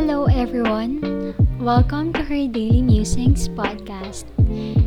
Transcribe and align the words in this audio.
Hello, 0.00 0.24
everyone. 0.32 1.36
Welcome 1.60 2.16
to 2.16 2.24
her 2.24 2.48
Daily 2.48 2.80
Musings 2.80 3.52
podcast. 3.52 4.24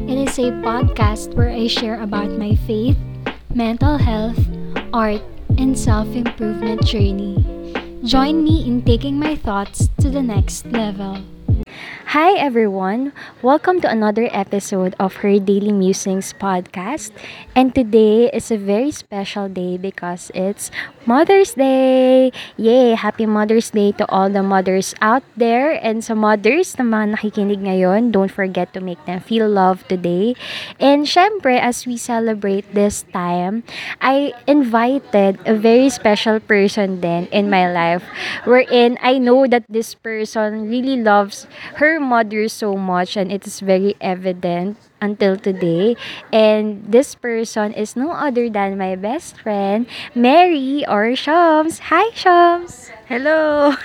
It 0.10 0.18
is 0.18 0.42
a 0.42 0.50
podcast 0.66 1.38
where 1.38 1.54
I 1.54 1.70
share 1.70 2.02
about 2.02 2.34
my 2.34 2.58
faith, 2.66 2.98
mental 3.54 4.02
health, 4.02 4.42
art, 4.90 5.22
and 5.62 5.78
self 5.78 6.10
improvement 6.18 6.82
journey. 6.82 7.46
Join 8.02 8.42
me 8.42 8.66
in 8.66 8.82
taking 8.82 9.22
my 9.22 9.38
thoughts 9.38 9.94
to 10.02 10.10
the 10.10 10.26
next 10.26 10.66
level. 10.74 11.22
Hi 12.14 12.38
everyone! 12.38 13.14
Welcome 13.42 13.82
to 13.82 13.90
another 13.90 14.30
episode 14.34 14.94
of 15.02 15.26
her 15.26 15.38
Daily 15.38 15.74
Musings 15.74 16.34
podcast. 16.34 17.10
And 17.54 17.74
today 17.74 18.30
is 18.30 18.54
a 18.54 18.58
very 18.58 18.90
special 18.90 19.50
day 19.50 19.78
because 19.78 20.30
it's 20.38 20.70
Mother's 21.04 21.52
Day! 21.52 22.32
Yay! 22.56 22.96
Happy 22.96 23.26
Mother's 23.28 23.76
Day 23.76 23.92
to 24.00 24.08
all 24.08 24.32
the 24.32 24.40
mothers 24.40 24.96
out 25.04 25.24
there 25.36 25.76
and 25.76 26.00
sa 26.00 26.16
mothers 26.16 26.80
na 26.80 26.88
mga 26.88 27.20
nakikinig 27.20 27.60
ngayon, 27.60 28.16
don't 28.16 28.32
forget 28.32 28.72
to 28.72 28.80
make 28.80 29.04
them 29.04 29.20
feel 29.20 29.52
loved 29.52 29.92
today. 29.92 30.32
And 30.80 31.04
syempre, 31.04 31.60
as 31.60 31.84
we 31.84 32.00
celebrate 32.00 32.72
this 32.72 33.04
time, 33.12 33.68
I 34.00 34.32
invited 34.48 35.44
a 35.44 35.60
very 35.60 35.92
special 35.92 36.40
person 36.40 37.04
then 37.04 37.28
in 37.36 37.52
my 37.52 37.68
life 37.68 38.08
wherein 38.48 38.96
I 39.04 39.20
know 39.20 39.44
that 39.52 39.68
this 39.68 39.92
person 40.00 40.72
really 40.72 40.96
loves 40.96 41.52
her 41.84 42.00
mother 42.00 42.48
so 42.48 42.80
much 42.80 43.20
and 43.20 43.28
it 43.28 43.44
is 43.44 43.60
very 43.60 44.00
evident 44.00 44.80
until 45.04 45.36
today. 45.36 46.00
And 46.32 46.88
this 46.88 47.14
person 47.20 47.76
is 47.76 48.00
no 48.00 48.16
other 48.16 48.48
than 48.48 48.80
my 48.80 48.96
best 48.96 49.36
friend, 49.36 49.84
Mary 50.16 50.88
or 50.88 51.12
Shams. 51.20 51.92
Hi, 51.92 52.08
Shams! 52.16 52.88
Hello! 53.12 53.76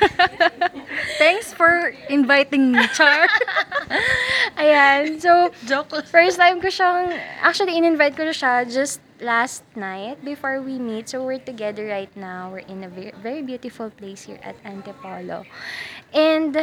Thanks 1.18 1.50
for 1.52 1.90
inviting 2.08 2.70
me, 2.70 2.86
Char. 2.94 3.26
Ayan, 4.62 5.18
so 5.18 5.50
Joke 5.66 5.90
lang. 5.90 6.06
first 6.06 6.38
time 6.38 6.62
ko 6.62 6.70
siyang, 6.70 7.10
actually 7.42 7.74
in-invite 7.74 8.14
ko 8.14 8.30
siya 8.30 8.62
just 8.62 9.02
last 9.18 9.66
night 9.74 10.22
before 10.24 10.62
we 10.62 10.78
meet. 10.78 11.10
So 11.10 11.26
we're 11.26 11.42
together 11.42 11.86
right 11.90 12.10
now. 12.14 12.50
We're 12.54 12.66
in 12.70 12.86
a 12.86 12.88
very, 12.88 13.12
very 13.18 13.42
beautiful 13.42 13.90
place 13.90 14.30
here 14.30 14.38
at 14.42 14.54
Antipolo. 14.62 15.42
And, 16.08 16.56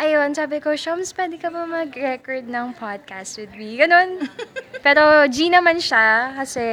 ayun, 0.00 0.32
sabi 0.32 0.56
ko, 0.64 0.72
Shams, 0.72 1.12
pwede 1.12 1.36
ka 1.36 1.52
ba 1.52 1.68
mag-record 1.68 2.48
ng 2.48 2.72
podcast 2.80 3.36
with 3.36 3.52
me? 3.52 3.76
Ganon. 3.76 4.24
Pero 4.86 5.28
G 5.28 5.52
naman 5.52 5.76
siya 5.76 6.32
kasi, 6.32 6.64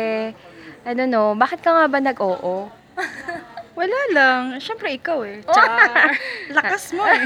I 0.87 0.91
don't 0.95 1.11
know, 1.11 1.35
bakit 1.35 1.59
ka 1.59 1.75
nga 1.75 1.85
ba 1.91 1.99
nag-oo? 1.99 2.71
Wala 3.79 3.99
lang. 4.15 4.43
Siyempre, 4.63 4.95
ikaw 4.95 5.25
eh. 5.27 5.43
Char. 5.55 6.15
Lakas 6.53 6.95
mo 6.95 7.03
eh. 7.03 7.25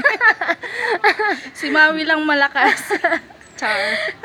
si 1.54 1.70
Maui 1.70 2.02
lang 2.02 2.24
malakas. 2.26 2.98
Char. 3.54 3.78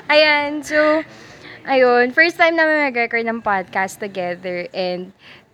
Ayan, 0.10 0.66
so, 0.66 1.06
ayun, 1.70 2.10
first 2.18 2.40
time 2.40 2.58
namin 2.58 2.90
mag-record 2.90 3.28
ng 3.30 3.46
podcast 3.46 4.02
together 4.02 4.66
and 4.74 5.14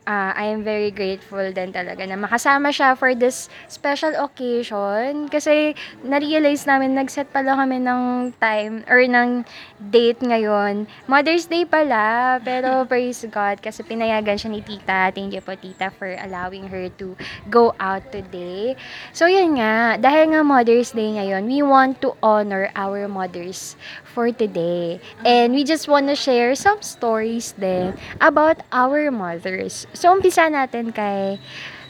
uh, 0.10 0.34
I 0.34 0.50
am 0.50 0.66
very 0.66 0.90
grateful 0.90 1.46
din 1.54 1.70
talaga 1.70 2.02
na 2.10 2.18
makasama 2.18 2.74
siya 2.74 2.98
for 2.98 3.14
this 3.14 3.46
special 3.70 4.18
occasion 4.18 5.30
kasi 5.30 5.78
na-realize 6.02 6.66
namin, 6.66 6.98
nag-set 6.98 7.30
pala 7.30 7.54
kami 7.54 7.78
ng 7.78 8.34
time 8.42 8.82
or 8.90 9.06
ng 9.06 9.46
date 9.78 10.26
ngayon. 10.26 10.90
Mother's 11.06 11.46
Day 11.46 11.70
pala, 11.70 12.42
pero 12.42 12.82
praise 12.90 13.22
God 13.30 13.62
kasi 13.62 13.86
pinayagan 13.86 14.42
siya 14.42 14.50
ni 14.50 14.66
tita. 14.66 15.14
Thank 15.14 15.38
you 15.38 15.46
po 15.46 15.54
tita 15.54 15.94
for 15.94 16.10
allowing 16.18 16.66
her 16.74 16.90
to 16.98 17.14
go 17.54 17.78
out 17.78 18.02
today. 18.10 18.74
So 19.14 19.30
yun 19.30 19.62
nga, 19.62 20.02
dahil 20.02 20.34
nga 20.34 20.42
Mother's 20.42 20.98
Day 20.98 21.14
ngayon, 21.14 21.46
we 21.46 21.62
want 21.62 22.02
to 22.02 22.18
honor 22.26 22.74
our 22.74 23.06
mothers 23.06 23.78
for 24.12 24.34
today. 24.34 25.00
And 25.22 25.54
we 25.54 25.64
just 25.64 25.88
want 25.88 26.10
to 26.10 26.18
share 26.18 26.58
some 26.58 26.82
stories 26.82 27.54
din 27.54 27.94
about 28.20 28.66
our 28.74 29.14
mothers. 29.14 29.86
So 29.94 30.10
umpisa 30.12 30.50
natin 30.50 30.92
kay 30.92 31.38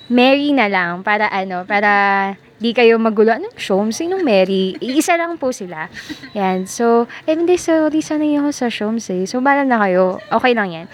Mary 0.09 0.49
na 0.51 0.65
lang 0.65 1.05
para 1.05 1.29
ano, 1.29 1.63
para 1.69 2.33
di 2.59 2.75
kayo 2.75 2.99
magulo. 2.99 3.31
Anong 3.31 3.55
Shom? 3.55 3.93
Sinong 3.93 4.25
Mary? 4.25 4.75
Iisa 4.81 5.15
lang 5.15 5.39
po 5.39 5.53
sila. 5.53 5.87
Yan. 6.35 6.67
So, 6.67 7.05
eh, 7.29 7.37
hindi, 7.37 7.55
sorry, 7.55 8.03
sanay 8.03 8.35
ako 8.35 8.49
sa 8.51 8.67
Shoms 8.67 9.07
eh. 9.13 9.23
So, 9.29 9.39
bala 9.39 9.63
na 9.63 9.79
kayo. 9.79 10.19
Okay 10.27 10.53
lang 10.57 10.69
yan. 10.75 10.87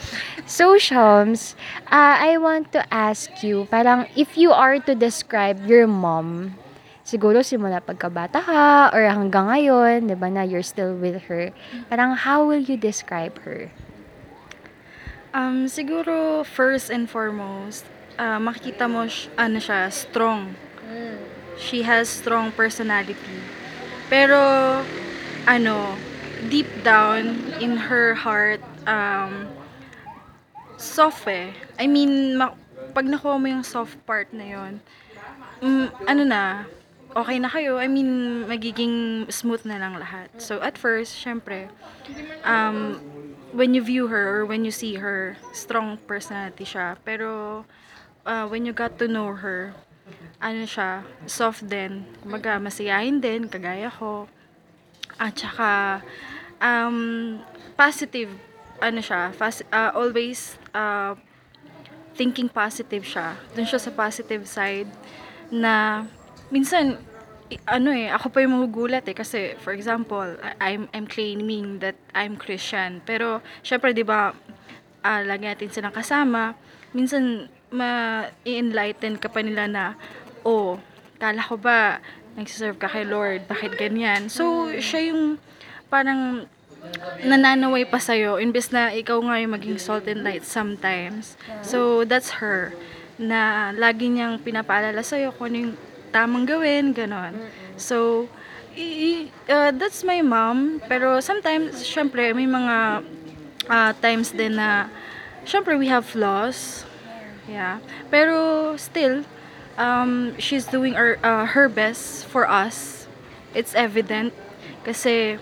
So, 0.45 0.77
Shoms, 0.77 1.57
uh, 1.89 2.21
I 2.21 2.37
want 2.37 2.69
to 2.77 2.85
ask 2.93 3.31
you, 3.41 3.65
parang, 3.71 4.05
if 4.13 4.37
you 4.37 4.53
are 4.53 4.77
to 4.83 4.93
describe 4.93 5.65
your 5.65 5.89
mom, 5.89 6.53
siguro 7.05 7.45
simula 7.45 7.77
pagkabata 7.79 8.41
ka, 8.41 8.89
or 8.89 9.05
hanggang 9.05 9.45
ngayon, 9.47 10.09
di 10.09 10.17
ba 10.17 10.27
na 10.27 10.41
you're 10.41 10.65
still 10.65 10.97
with 10.97 11.29
her, 11.29 11.53
parang, 11.87 12.17
how 12.17 12.41
will 12.41 12.59
you 12.59 12.75
describe 12.75 13.37
her? 13.45 13.69
Um, 15.31 15.69
siguro, 15.69 16.41
first 16.41 16.89
and 16.89 17.05
foremost, 17.05 17.85
ah, 18.17 18.41
makikita 18.41 18.89
mo, 18.89 19.05
sh- 19.05 19.29
ano 19.37 19.61
siya, 19.61 19.93
strong. 19.93 20.57
She 21.61 21.85
has 21.85 22.09
strong 22.09 22.51
personality. 22.51 23.15
Pero, 24.09 24.39
ano, 25.45 25.95
deep 26.49 26.67
down 26.83 27.53
in 27.61 27.77
her 27.87 28.17
heart, 28.17 28.59
um, 28.89 29.47
soft 30.75 31.27
eh. 31.29 31.53
I 31.79 31.85
mean, 31.87 32.35
ma- 32.39 32.57
pag 32.95 33.05
nakuha 33.05 33.35
mo 33.39 33.47
yung 33.47 33.63
soft 33.63 33.99
part 34.07 34.31
na 34.31 34.45
yon 34.55 34.73
mm, 35.59 35.87
ano 36.07 36.23
na, 36.23 36.63
okay 37.15 37.39
na 37.39 37.47
kayo. 37.47 37.79
I 37.79 37.87
mean, 37.87 38.43
magiging 38.45 39.25
smooth 39.31 39.63
na 39.63 39.79
lang 39.79 39.95
lahat. 39.95 40.29
So, 40.37 40.59
at 40.59 40.75
first, 40.77 41.15
syempre, 41.15 41.71
um, 42.43 42.99
when 43.55 43.73
you 43.73 43.81
view 43.81 44.11
her 44.11 44.39
or 44.39 44.45
when 44.45 44.67
you 44.67 44.71
see 44.71 44.99
her, 44.99 45.39
strong 45.55 45.97
personality 46.03 46.67
siya. 46.67 46.99
Pero, 47.07 47.63
uh, 48.27 48.45
when 48.51 48.67
you 48.67 48.75
got 48.75 48.99
to 48.99 49.07
know 49.07 49.31
her, 49.31 49.71
ano 50.43 50.67
siya, 50.67 51.07
soft 51.25 51.63
din. 51.65 52.03
Kumbaga, 52.19 52.59
masiyahin 52.59 53.23
din, 53.23 53.47
kagaya 53.47 53.87
ko. 53.89 54.27
At 55.15 55.39
saka, 55.39 56.03
um, 56.59 57.39
positive, 57.79 58.35
ano 58.83 58.99
siya, 58.99 59.31
fas- 59.31 59.65
uh, 59.71 59.95
always, 59.95 60.59
uh, 60.75 61.15
thinking 62.15 62.51
positive 62.51 63.03
siya. 63.07 63.39
Doon 63.55 63.67
siya 63.67 63.79
sa 63.79 63.91
positive 63.91 64.43
side 64.47 64.87
na 65.51 66.03
minsan 66.55 66.95
ano 67.67 67.91
eh, 67.91 68.07
ako 68.07 68.31
pa 68.31 68.41
yung 68.41 68.55
magugulat 68.57 69.03
eh 69.05 69.13
kasi 69.13 69.53
for 69.59 69.75
example, 69.75 70.39
I'm 70.63 70.87
I'm 70.95 71.05
claiming 71.05 71.83
that 71.83 71.99
I'm 72.15 72.39
Christian. 72.39 73.03
Pero 73.03 73.43
syempre 73.61 73.91
'di 73.91 74.07
ba, 74.07 74.31
ah, 75.03 75.21
lagi 75.21 75.51
natin 75.51 75.67
silang 75.69 75.93
kasama. 75.93 76.55
Minsan 76.95 77.51
ma-enlighten 77.75 79.19
ka 79.19 79.27
pa 79.27 79.43
nila 79.43 79.67
na 79.67 79.83
oh, 80.47 80.79
kala 81.19 81.43
ko 81.43 81.59
ba 81.59 81.99
nagsiserve 82.35 82.79
ka 82.79 82.91
kay 82.91 83.07
Lord, 83.07 83.47
bakit 83.47 83.79
ganyan? 83.79 84.27
So, 84.27 84.67
siya 84.75 85.11
yung 85.11 85.39
parang 85.87 86.51
nananaway 87.23 87.87
pa 87.87 87.97
sa'yo 87.97 88.37
imbes 88.37 88.69
na 88.69 88.91
ikaw 88.91 89.17
nga 89.23 89.39
yung 89.41 89.55
maging 89.55 89.79
salt 89.79 90.05
and 90.05 90.21
light 90.21 90.43
sometimes. 90.43 91.39
So, 91.63 92.03
that's 92.03 92.43
her 92.43 92.75
na 93.15 93.71
lagi 93.71 94.11
niyang 94.11 94.43
pinapaalala 94.43 94.99
sa'yo 94.99 95.31
kung 95.31 95.55
ano 95.55 95.57
yung 95.63 95.73
tamang 96.15 96.47
gawin, 96.47 96.95
ganon. 96.95 97.35
So, 97.75 98.29
i- 98.79 98.95
i- 99.27 99.29
uh, 99.51 99.71
that's 99.75 100.03
my 100.07 100.23
mom. 100.23 100.79
Pero 100.87 101.19
sometimes, 101.19 101.83
syempre, 101.83 102.31
may 102.31 102.47
mga 102.47 103.03
uh, 103.67 103.91
times 103.99 104.31
din 104.31 104.55
na, 104.55 104.87
syempre, 105.43 105.75
we 105.77 105.87
have 105.91 106.05
flaws. 106.07 106.85
Yeah. 107.49 107.79
Pero 108.09 108.75
still, 108.77 109.25
um, 109.77 110.33
she's 110.39 110.65
doing 110.65 110.93
her, 110.95 111.19
uh, 111.23 111.45
her 111.45 111.67
best 111.69 112.25
for 112.25 112.47
us. 112.49 113.07
It's 113.53 113.75
evident. 113.75 114.33
Kasi, 114.83 115.37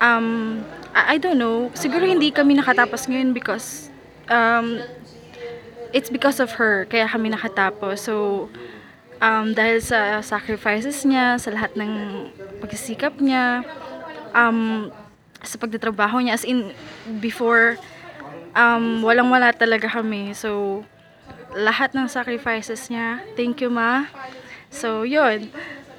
um, 0.00 0.64
I, 0.94 1.14
I 1.14 1.18
don't 1.18 1.38
know, 1.38 1.70
siguro 1.74 2.06
hindi 2.06 2.30
kami 2.30 2.56
nakatapos 2.58 3.08
ngayon 3.10 3.32
because, 3.34 3.90
um, 4.30 4.82
it's 5.92 6.10
because 6.10 6.40
of 6.40 6.52
her, 6.58 6.86
kaya 6.90 7.06
kami 7.08 7.30
nakatapos. 7.30 7.98
So, 8.02 8.48
um, 9.20 9.54
dahil 9.54 9.78
sa 9.82 10.22
sacrifices 10.22 11.04
niya, 11.06 11.38
sa 11.38 11.50
lahat 11.54 11.74
ng 11.78 12.26
pagsisikap 12.62 13.18
niya, 13.18 13.62
um, 14.34 14.90
sa 15.44 15.56
pagtatrabaho 15.60 16.22
niya, 16.22 16.34
as 16.34 16.44
in, 16.46 16.72
before, 17.20 17.76
um, 18.56 19.04
walang-wala 19.04 19.52
talaga 19.52 19.90
kami. 19.90 20.32
So, 20.32 20.82
lahat 21.54 21.94
ng 21.94 22.08
sacrifices 22.10 22.88
niya, 22.90 23.22
thank 23.38 23.60
you, 23.60 23.70
ma. 23.70 24.08
So, 24.70 25.06
yun. 25.06 25.50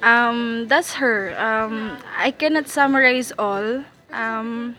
Um, 0.02 0.68
that's 0.68 1.00
her. 1.00 1.32
Um, 1.40 1.96
I 2.18 2.30
cannot 2.30 2.68
summarize 2.68 3.32
all. 3.38 3.84
Um, 4.12 4.76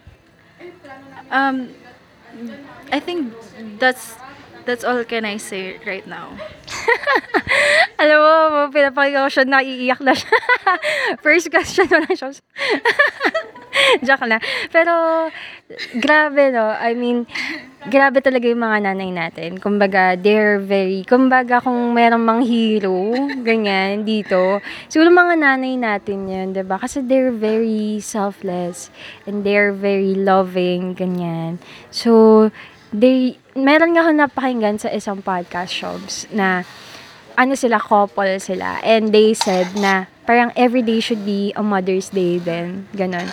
um, 1.32 1.74
I 2.92 3.00
think 3.00 3.34
that's 3.80 4.16
that's 4.66 4.84
all 4.84 5.04
can 5.04 5.26
I 5.26 5.38
say 5.38 5.80
right 5.86 6.06
now. 6.06 6.38
Alam 7.98 8.18
mo, 8.22 8.32
pinapakinggan 8.70 9.26
ko 9.26 9.32
siya, 9.34 9.46
naiiyak 9.50 10.02
na 10.06 10.14
siya. 10.14 10.38
First 11.26 11.50
question 11.50 11.90
na 11.90 12.02
lang 12.06 12.14
siya. 12.14 12.30
Joke 14.06 14.26
na. 14.30 14.38
Pero, 14.70 14.94
grabe, 15.98 16.54
no? 16.54 16.70
I 16.78 16.94
mean, 16.94 17.26
grabe 17.90 18.22
talaga 18.22 18.46
yung 18.46 18.62
mga 18.62 18.78
nanay 18.86 19.10
natin. 19.10 19.58
Kumbaga, 19.58 20.14
they're 20.14 20.62
very, 20.62 21.02
kumbaga, 21.10 21.58
kung 21.58 21.98
merong 21.98 22.22
mang 22.22 22.42
hero, 22.46 23.14
ganyan, 23.42 24.06
dito, 24.06 24.62
siguro 24.90 25.10
mga 25.10 25.34
nanay 25.34 25.74
natin 25.74 26.30
yun, 26.30 26.54
ba 26.70 26.78
Kasi 26.78 27.02
they're 27.02 27.34
very 27.34 27.98
selfless, 27.98 28.94
and 29.26 29.42
they're 29.42 29.74
very 29.74 30.14
loving, 30.14 30.94
ganyan. 30.94 31.58
So, 31.90 32.50
they, 32.94 33.42
meron 33.58 33.98
nga 33.98 34.06
ako 34.06 34.12
napakinggan 34.14 34.78
sa 34.78 34.94
isang 34.94 35.26
podcast 35.26 35.74
shows 35.74 36.30
na, 36.30 36.62
ano 37.38 37.54
sila, 37.54 37.78
couple 37.78 38.42
sila. 38.42 38.82
And 38.82 39.14
they 39.14 39.38
said 39.38 39.78
na 39.78 40.10
parang 40.26 40.52
every 40.58 40.82
day 40.84 41.00
should 41.00 41.24
be 41.24 41.54
a 41.56 41.64
Mother's 41.64 42.10
Day 42.10 42.42
din. 42.42 42.90
Ganon. 42.98 43.30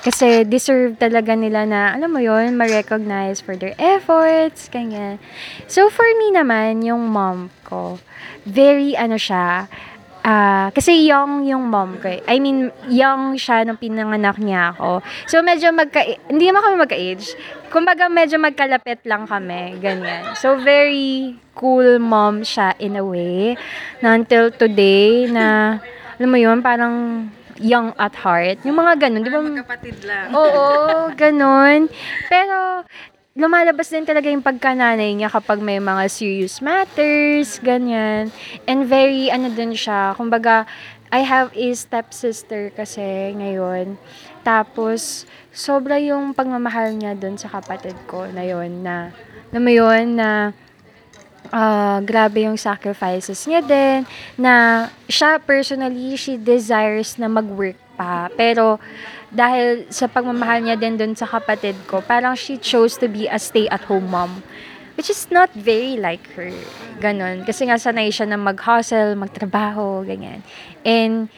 Kasi 0.00 0.48
deserve 0.48 0.96
talaga 0.96 1.36
nila 1.36 1.68
na, 1.68 1.92
alam 1.92 2.08
mo 2.08 2.22
yon 2.22 2.56
ma-recognize 2.56 3.44
for 3.44 3.52
their 3.52 3.76
efforts, 3.76 4.72
ganyan. 4.72 5.20
So, 5.68 5.92
for 5.92 6.08
me 6.16 6.32
naman, 6.32 6.80
yung 6.88 7.12
mom 7.12 7.52
ko, 7.68 8.00
very 8.48 8.96
ano 8.96 9.20
siya, 9.20 9.68
Ah, 10.20 10.68
kasi 10.76 11.08
young 11.08 11.48
yung 11.48 11.72
mom 11.72 11.96
ko. 11.96 12.12
eh. 12.12 12.20
I 12.28 12.36
mean, 12.44 12.68
young 12.92 13.40
siya 13.40 13.64
nung 13.64 13.80
pinanganak 13.80 14.36
niya 14.36 14.76
ako. 14.76 15.00
So, 15.24 15.40
medyo 15.40 15.72
magka... 15.72 16.04
Hindi 16.28 16.44
naman 16.44 16.60
kami 16.60 16.76
magka-age. 16.76 17.32
Kumbaga, 17.72 18.12
medyo 18.12 18.36
magkalapit 18.36 19.00
lang 19.08 19.24
kami. 19.24 19.80
Ganyan. 19.80 20.36
So, 20.36 20.60
very 20.60 21.40
cool 21.56 21.96
mom 21.96 22.44
siya 22.44 22.76
in 22.76 23.00
a 23.00 23.04
way. 23.04 23.56
Na 24.04 24.12
until 24.12 24.52
today, 24.52 25.24
na... 25.24 25.78
Alam 26.20 26.28
mo 26.28 26.36
yun, 26.36 26.60
parang 26.60 27.24
young 27.56 27.96
at 27.96 28.12
heart. 28.12 28.60
Yung 28.68 28.76
mga 28.76 29.08
ganun, 29.08 29.24
di 29.24 29.32
ba? 29.32 29.40
Magkapatid 29.40 30.04
lang. 30.04 30.36
Oo, 30.36 31.08
ganun. 31.16 31.88
Pero, 32.28 32.84
lumalabas 33.40 33.88
din 33.88 34.04
talaga 34.04 34.28
yung 34.28 34.44
pagkananay 34.44 35.16
niya 35.16 35.32
kapag 35.32 35.58
may 35.64 35.80
mga 35.80 36.06
serious 36.12 36.60
matters, 36.60 37.56
ganyan. 37.64 38.28
And 38.68 38.84
very, 38.84 39.32
ano 39.32 39.48
din 39.48 39.72
siya, 39.72 40.12
kumbaga, 40.14 40.68
I 41.10 41.24
have 41.26 41.50
a 41.56 41.68
stepsister 41.74 42.70
kasi 42.70 43.34
ngayon. 43.34 43.98
Tapos, 44.46 45.24
sobra 45.50 45.98
yung 45.98 46.36
pagmamahal 46.36 46.94
niya 46.94 47.18
dun 47.18 47.34
sa 47.40 47.50
kapatid 47.50 47.96
ko 48.06 48.28
na 48.30 48.44
yun, 48.46 48.84
na, 48.84 49.10
alam 49.50 49.62
mo 49.64 49.72
yun, 49.72 50.14
na, 50.14 50.54
ah, 51.50 51.98
grabe 52.04 52.46
yung 52.46 52.60
sacrifices 52.60 53.42
niya 53.48 53.64
din, 53.64 54.06
na 54.38 54.86
siya 55.10 55.42
personally, 55.42 56.14
she 56.14 56.38
desires 56.38 57.18
na 57.18 57.26
mag-work 57.26 57.76
pa. 57.98 58.30
Pero, 58.38 58.78
dahil 59.30 59.86
sa 59.94 60.10
pagmamahal 60.10 60.66
niya 60.66 60.76
din 60.76 60.98
dun 60.98 61.14
sa 61.14 61.26
kapatid 61.26 61.78
ko, 61.86 62.02
parang 62.02 62.34
she 62.34 62.58
chose 62.58 62.98
to 62.98 63.06
be 63.06 63.30
a 63.30 63.38
stay-at-home 63.38 64.10
mom. 64.10 64.42
Which 64.98 65.08
is 65.08 65.30
not 65.32 65.54
very 65.56 65.96
like 65.96 66.26
her. 66.36 66.52
Ganon. 67.00 67.48
Kasi 67.48 67.64
nga 67.70 67.80
sanay 67.80 68.12
siya 68.12 68.28
na 68.28 68.36
mag-hustle, 68.36 69.16
magtrabaho, 69.16 70.04
ganyan. 70.04 70.44
And 70.84 71.32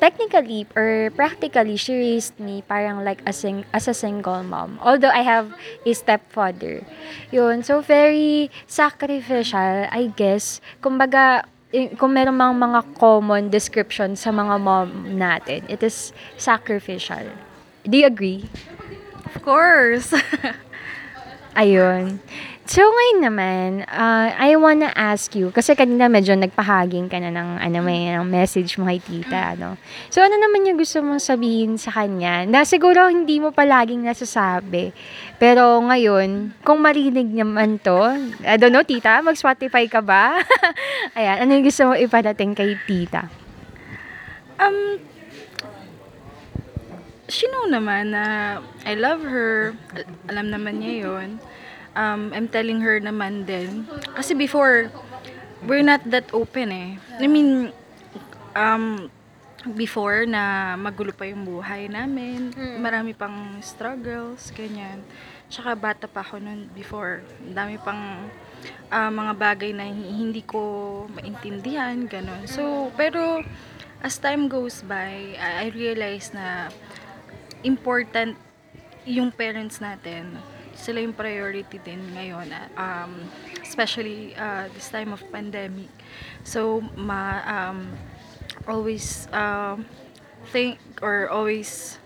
technically 0.00 0.64
or 0.72 1.12
practically, 1.12 1.76
she 1.76 1.92
raised 1.92 2.40
me 2.40 2.64
parang 2.64 3.04
like 3.04 3.20
a 3.28 3.36
sing- 3.36 3.68
as 3.76 3.84
a 3.84 3.92
single 3.92 4.40
mom. 4.40 4.80
Although 4.80 5.12
I 5.12 5.20
have 5.26 5.52
a 5.84 5.92
stepfather. 5.92 6.88
Yun. 7.34 7.66
So, 7.66 7.84
very 7.84 8.48
sacrificial, 8.64 9.90
I 9.92 10.08
guess. 10.16 10.64
Kumbaga, 10.80 11.44
kung 12.00 12.16
meron 12.16 12.36
mang 12.36 12.56
mga 12.56 12.80
common 12.96 13.52
description 13.52 14.16
sa 14.16 14.32
mga 14.32 14.56
mom 14.56 15.16
natin, 15.16 15.60
it 15.68 15.84
is 15.84 16.16
sacrificial. 16.40 17.28
Do 17.84 18.00
you 18.00 18.08
agree? 18.08 18.48
Of 19.36 19.44
course. 19.44 20.10
Ayun. 21.60 22.18
So, 22.66 22.82
ngayon 22.82 23.20
naman, 23.22 23.68
uh, 23.86 24.34
I 24.34 24.58
wanna 24.58 24.90
ask 24.98 25.30
you, 25.38 25.54
kasi 25.54 25.78
kanina 25.78 26.10
medyo 26.10 26.34
nagpahaging 26.34 27.06
ka 27.06 27.22
na 27.22 27.30
ng, 27.30 27.62
ano, 27.62 27.78
may 27.78 28.10
ng 28.10 28.26
message 28.26 28.74
mo 28.74 28.90
kay 28.90 28.98
tita, 28.98 29.54
ano. 29.54 29.78
So, 30.10 30.18
ano 30.18 30.34
naman 30.34 30.66
yung 30.66 30.74
gusto 30.74 30.98
mong 30.98 31.22
sabihin 31.22 31.78
sa 31.78 31.94
kanya, 31.94 32.42
na 32.42 32.66
siguro 32.66 33.06
hindi 33.06 33.38
mo 33.38 33.54
palaging 33.54 34.02
nasasabi. 34.02 34.90
Pero 35.38 35.78
ngayon, 35.78 36.58
kung 36.66 36.82
marinig 36.82 37.30
naman 37.30 37.78
to, 37.86 38.02
I 38.42 38.58
don't 38.58 38.74
know, 38.74 38.82
tita, 38.82 39.22
mag-Spotify 39.22 39.86
ka 39.86 40.02
ba? 40.02 40.34
Ayan, 41.14 41.46
ano 41.46 41.50
yung 41.54 41.70
gusto 41.70 41.86
mo 41.86 41.94
ipadating 41.94 42.58
kay 42.58 42.74
tita? 42.82 43.30
Um, 44.58 44.98
she 47.30 47.46
know 47.46 47.70
naman 47.70 48.10
na 48.10 48.58
I 48.82 48.98
love 48.98 49.22
her. 49.22 49.70
Al- 49.94 50.10
Alam 50.34 50.50
naman 50.50 50.82
niya 50.82 51.06
yun. 51.06 51.38
Um, 51.96 52.28
I'm 52.30 52.44
telling 52.46 52.84
her 52.84 53.00
naman 53.00 53.48
din. 53.48 53.88
Kasi 54.12 54.36
before, 54.36 54.92
we're 55.64 55.80
not 55.80 56.04
that 56.06 56.28
open 56.30 56.68
eh. 56.68 56.90
I 57.16 57.24
mean, 57.24 57.72
um, 58.52 59.08
before 59.74 60.28
na 60.28 60.76
magulo 60.76 61.10
pa 61.10 61.24
yung 61.24 61.42
buhay 61.42 61.88
namin, 61.88 62.52
marami 62.78 63.16
pang 63.16 63.56
struggles, 63.58 64.52
ganyan. 64.52 65.00
Tsaka 65.48 65.72
bata 65.72 66.04
pa 66.04 66.20
ako 66.20 66.36
noon 66.36 66.68
before. 66.70 67.24
Dami 67.40 67.80
pang 67.80 68.28
ah, 68.92 69.08
mga 69.08 69.32
bagay 69.32 69.70
na 69.72 69.88
hi- 69.88 70.12
hindi 70.12 70.44
ko 70.44 70.60
maintindihan, 71.08 71.96
ganun. 72.04 72.44
So, 72.44 72.92
pero 72.92 73.40
as 74.04 74.20
time 74.20 74.46
goes 74.46 74.84
by, 74.84 75.34
I 75.34 75.72
realize 75.72 76.30
na 76.30 76.68
important 77.64 78.36
yung 79.06 79.30
parents 79.30 79.78
natin. 79.78 80.38
Sila 80.76 81.00
yung 81.00 81.16
priority 81.16 81.80
din 81.80 82.00
ngayon. 82.14 82.52
Um, 82.76 83.26
especially 83.64 84.36
uh, 84.36 84.68
this 84.76 84.88
time 84.92 85.10
of 85.10 85.24
pandemic. 85.32 85.90
So, 86.44 86.84
ma, 86.94 87.42
um, 87.42 87.96
always 88.68 89.26
um, 89.32 89.84
think 90.52 90.78
or 91.02 91.28
always 91.28 91.98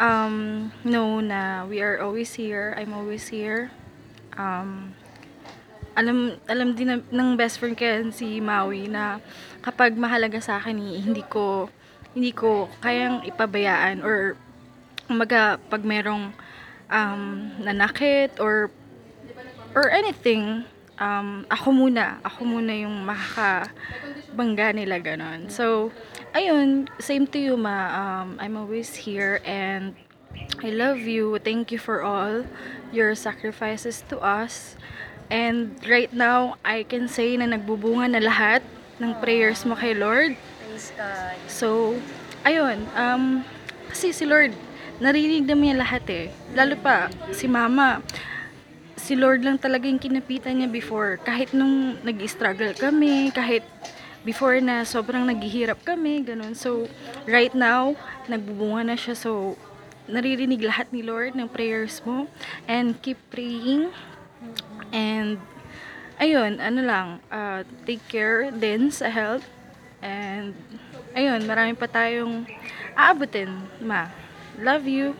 um, 0.00 0.72
know 0.82 1.20
na 1.20 1.64
we 1.68 1.80
are 1.84 2.00
always 2.00 2.34
here. 2.34 2.74
I'm 2.76 2.92
always 2.92 3.28
here. 3.28 3.70
Um, 4.34 4.96
alam 5.94 6.38
alam 6.46 6.72
din 6.72 6.88
ng, 6.88 7.02
ng 7.12 7.28
best 7.36 7.58
friend 7.58 7.76
ko 7.76 7.84
si 8.14 8.40
Maui 8.40 8.86
na 8.86 9.18
kapag 9.60 9.98
mahalaga 9.98 10.38
sa 10.40 10.56
akin 10.56 10.78
hindi 10.78 11.20
ko 11.26 11.68
hindi 12.14 12.32
ko 12.32 12.70
kayang 12.80 13.26
ipabayaan 13.26 14.00
or 14.00 14.34
umaga 15.10 15.58
pag 15.68 15.82
merong 15.82 16.30
um, 16.90 17.54
nanakit 17.62 18.36
or 18.42 18.70
or 19.74 19.88
anything 19.90 20.66
um, 20.98 21.46
ako 21.48 21.72
muna 21.72 22.20
ako 22.26 22.44
muna 22.44 22.74
yung 22.76 23.06
makakabangga 23.06 24.76
nila 24.76 25.00
ganon. 25.00 25.48
So 25.48 25.94
ayun 26.36 26.90
same 27.00 27.26
to 27.32 27.38
you 27.40 27.56
ma. 27.56 27.88
Um, 27.94 28.28
I'm 28.38 28.54
always 28.58 28.92
here 28.94 29.40
and 29.46 29.96
I 30.62 30.70
love 30.70 31.00
you. 31.08 31.38
Thank 31.40 31.72
you 31.72 31.78
for 31.80 32.02
all 32.02 32.44
your 32.92 33.14
sacrifices 33.14 34.04
to 34.12 34.20
us. 34.20 34.76
And 35.30 35.78
right 35.86 36.10
now, 36.10 36.58
I 36.66 36.82
can 36.82 37.06
say 37.06 37.38
na 37.38 37.46
nagbubunga 37.46 38.10
na 38.10 38.20
lahat 38.22 38.66
ng 38.98 39.14
prayers 39.22 39.62
mo 39.62 39.78
kay 39.78 39.94
Lord. 39.94 40.34
So, 41.46 41.98
ayun, 42.42 42.86
um, 42.98 43.46
kasi 43.90 44.10
si 44.10 44.26
Lord, 44.26 44.54
narinig 45.00 45.48
naman 45.48 45.72
niya 45.72 45.76
lahat 45.80 46.04
eh. 46.12 46.26
Lalo 46.52 46.76
pa, 46.76 47.08
si 47.32 47.48
Mama, 47.48 48.04
si 49.00 49.16
Lord 49.16 49.42
lang 49.42 49.56
talaga 49.56 49.88
yung 49.88 49.98
kinapitan 49.98 50.60
niya 50.60 50.68
before. 50.68 51.16
Kahit 51.24 51.56
nung 51.56 51.96
nag-struggle 52.04 52.76
kami, 52.76 53.32
kahit 53.32 53.64
before 54.22 54.60
na 54.60 54.84
sobrang 54.84 55.24
naghihirap 55.24 55.80
kami, 55.82 56.20
ganun. 56.20 56.52
So, 56.52 56.86
right 57.24 57.50
now, 57.56 57.96
nagbubunga 58.28 58.92
na 58.92 58.96
siya. 58.96 59.16
So, 59.16 59.56
naririnig 60.04 60.60
lahat 60.60 60.92
ni 60.92 61.00
Lord 61.00 61.32
ng 61.32 61.48
prayers 61.48 62.04
mo. 62.04 62.28
And 62.68 62.94
keep 63.00 63.16
praying. 63.32 63.88
And, 64.92 65.40
ayun, 66.20 66.60
ano 66.60 66.80
lang, 66.84 67.06
uh, 67.32 67.64
take 67.88 68.04
care 68.06 68.52
din 68.52 68.92
sa 68.92 69.08
health. 69.08 69.48
And, 70.04 70.52
ayun, 71.16 71.48
marami 71.48 71.72
pa 71.72 71.88
tayong 71.88 72.44
aabutin, 72.92 73.48
ma. 73.80 74.12
Love 74.58 74.90
you. 74.90 75.14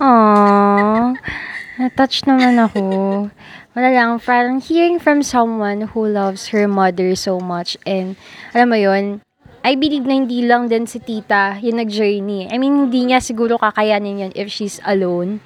Aww. 0.00 1.12
Na-touch 1.76 2.24
naman 2.24 2.56
ako. 2.56 2.82
Wala 3.76 3.88
lang, 3.94 4.18
parang 4.18 4.58
hearing 4.58 4.98
from 4.98 5.22
someone 5.22 5.92
who 5.94 6.02
loves 6.08 6.50
her 6.50 6.66
mother 6.66 7.14
so 7.14 7.38
much 7.38 7.78
and 7.86 8.18
alam 8.50 8.74
mo 8.74 8.78
yon 8.80 9.22
I 9.62 9.74
believe 9.74 10.06
na 10.06 10.16
hindi 10.16 10.46
lang 10.46 10.70
din 10.70 10.86
si 10.86 11.02
tita 11.02 11.58
yung 11.60 11.82
nag-journey. 11.82 12.46
I 12.48 12.56
mean, 12.56 12.88
hindi 12.88 13.10
niya 13.10 13.18
siguro 13.18 13.58
kakayanin 13.58 14.22
yun 14.22 14.32
if 14.38 14.48
she's 14.48 14.78
alone. 14.86 15.42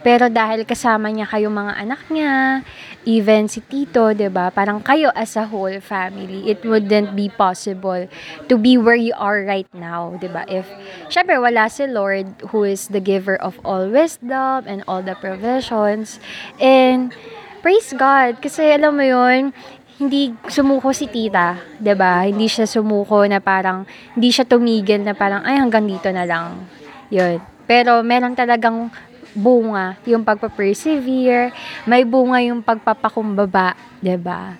Pero 0.00 0.32
dahil 0.32 0.64
kasama 0.64 1.12
niya 1.12 1.28
kayong 1.28 1.52
mga 1.52 1.74
anak 1.76 2.02
niya, 2.08 2.64
even 3.04 3.52
si 3.52 3.60
Tito, 3.60 4.16
'di 4.16 4.32
ba? 4.32 4.48
Parang 4.48 4.80
kayo 4.80 5.12
as 5.12 5.36
a 5.36 5.44
whole 5.44 5.76
family, 5.84 6.48
it 6.48 6.64
wouldn't 6.64 7.12
be 7.12 7.28
possible 7.28 8.08
to 8.48 8.54
be 8.56 8.80
where 8.80 8.96
you 8.96 9.12
are 9.16 9.44
right 9.44 9.68
now, 9.76 10.16
'di 10.16 10.28
ba? 10.32 10.48
If 10.48 10.64
syempre 11.12 11.36
wala 11.36 11.68
si 11.68 11.84
Lord 11.84 12.32
who 12.48 12.64
is 12.64 12.88
the 12.88 13.00
giver 13.00 13.36
of 13.36 13.60
all 13.60 13.92
wisdom 13.92 14.64
and 14.64 14.80
all 14.88 15.04
the 15.04 15.16
provisions. 15.20 16.16
And 16.56 17.12
praise 17.60 17.92
God 17.92 18.40
kasi 18.40 18.72
alam 18.72 18.96
mo 18.96 19.04
'yun, 19.04 19.52
hindi 20.00 20.32
sumuko 20.48 20.96
si 20.96 21.12
tita, 21.12 21.60
'di 21.76 21.92
ba? 21.92 22.24
Hindi 22.24 22.48
siya 22.48 22.64
sumuko 22.64 23.20
na 23.28 23.36
parang 23.36 23.84
hindi 24.16 24.32
siya 24.32 24.48
tumigil 24.48 25.04
na 25.04 25.12
parang 25.12 25.44
ay 25.44 25.60
hanggang 25.60 25.84
dito 25.84 26.08
na 26.08 26.24
lang. 26.24 26.64
'Yun. 27.12 27.44
Pero 27.68 28.00
meron 28.00 28.32
talagang 28.32 28.88
bunga 29.32 29.96
yung 30.06 30.26
pagpa-persevere, 30.26 31.54
may 31.86 32.02
bunga 32.02 32.38
yung 32.42 32.60
pagpapakumbaba, 32.60 33.76
'di 34.02 34.16
ba? 34.18 34.58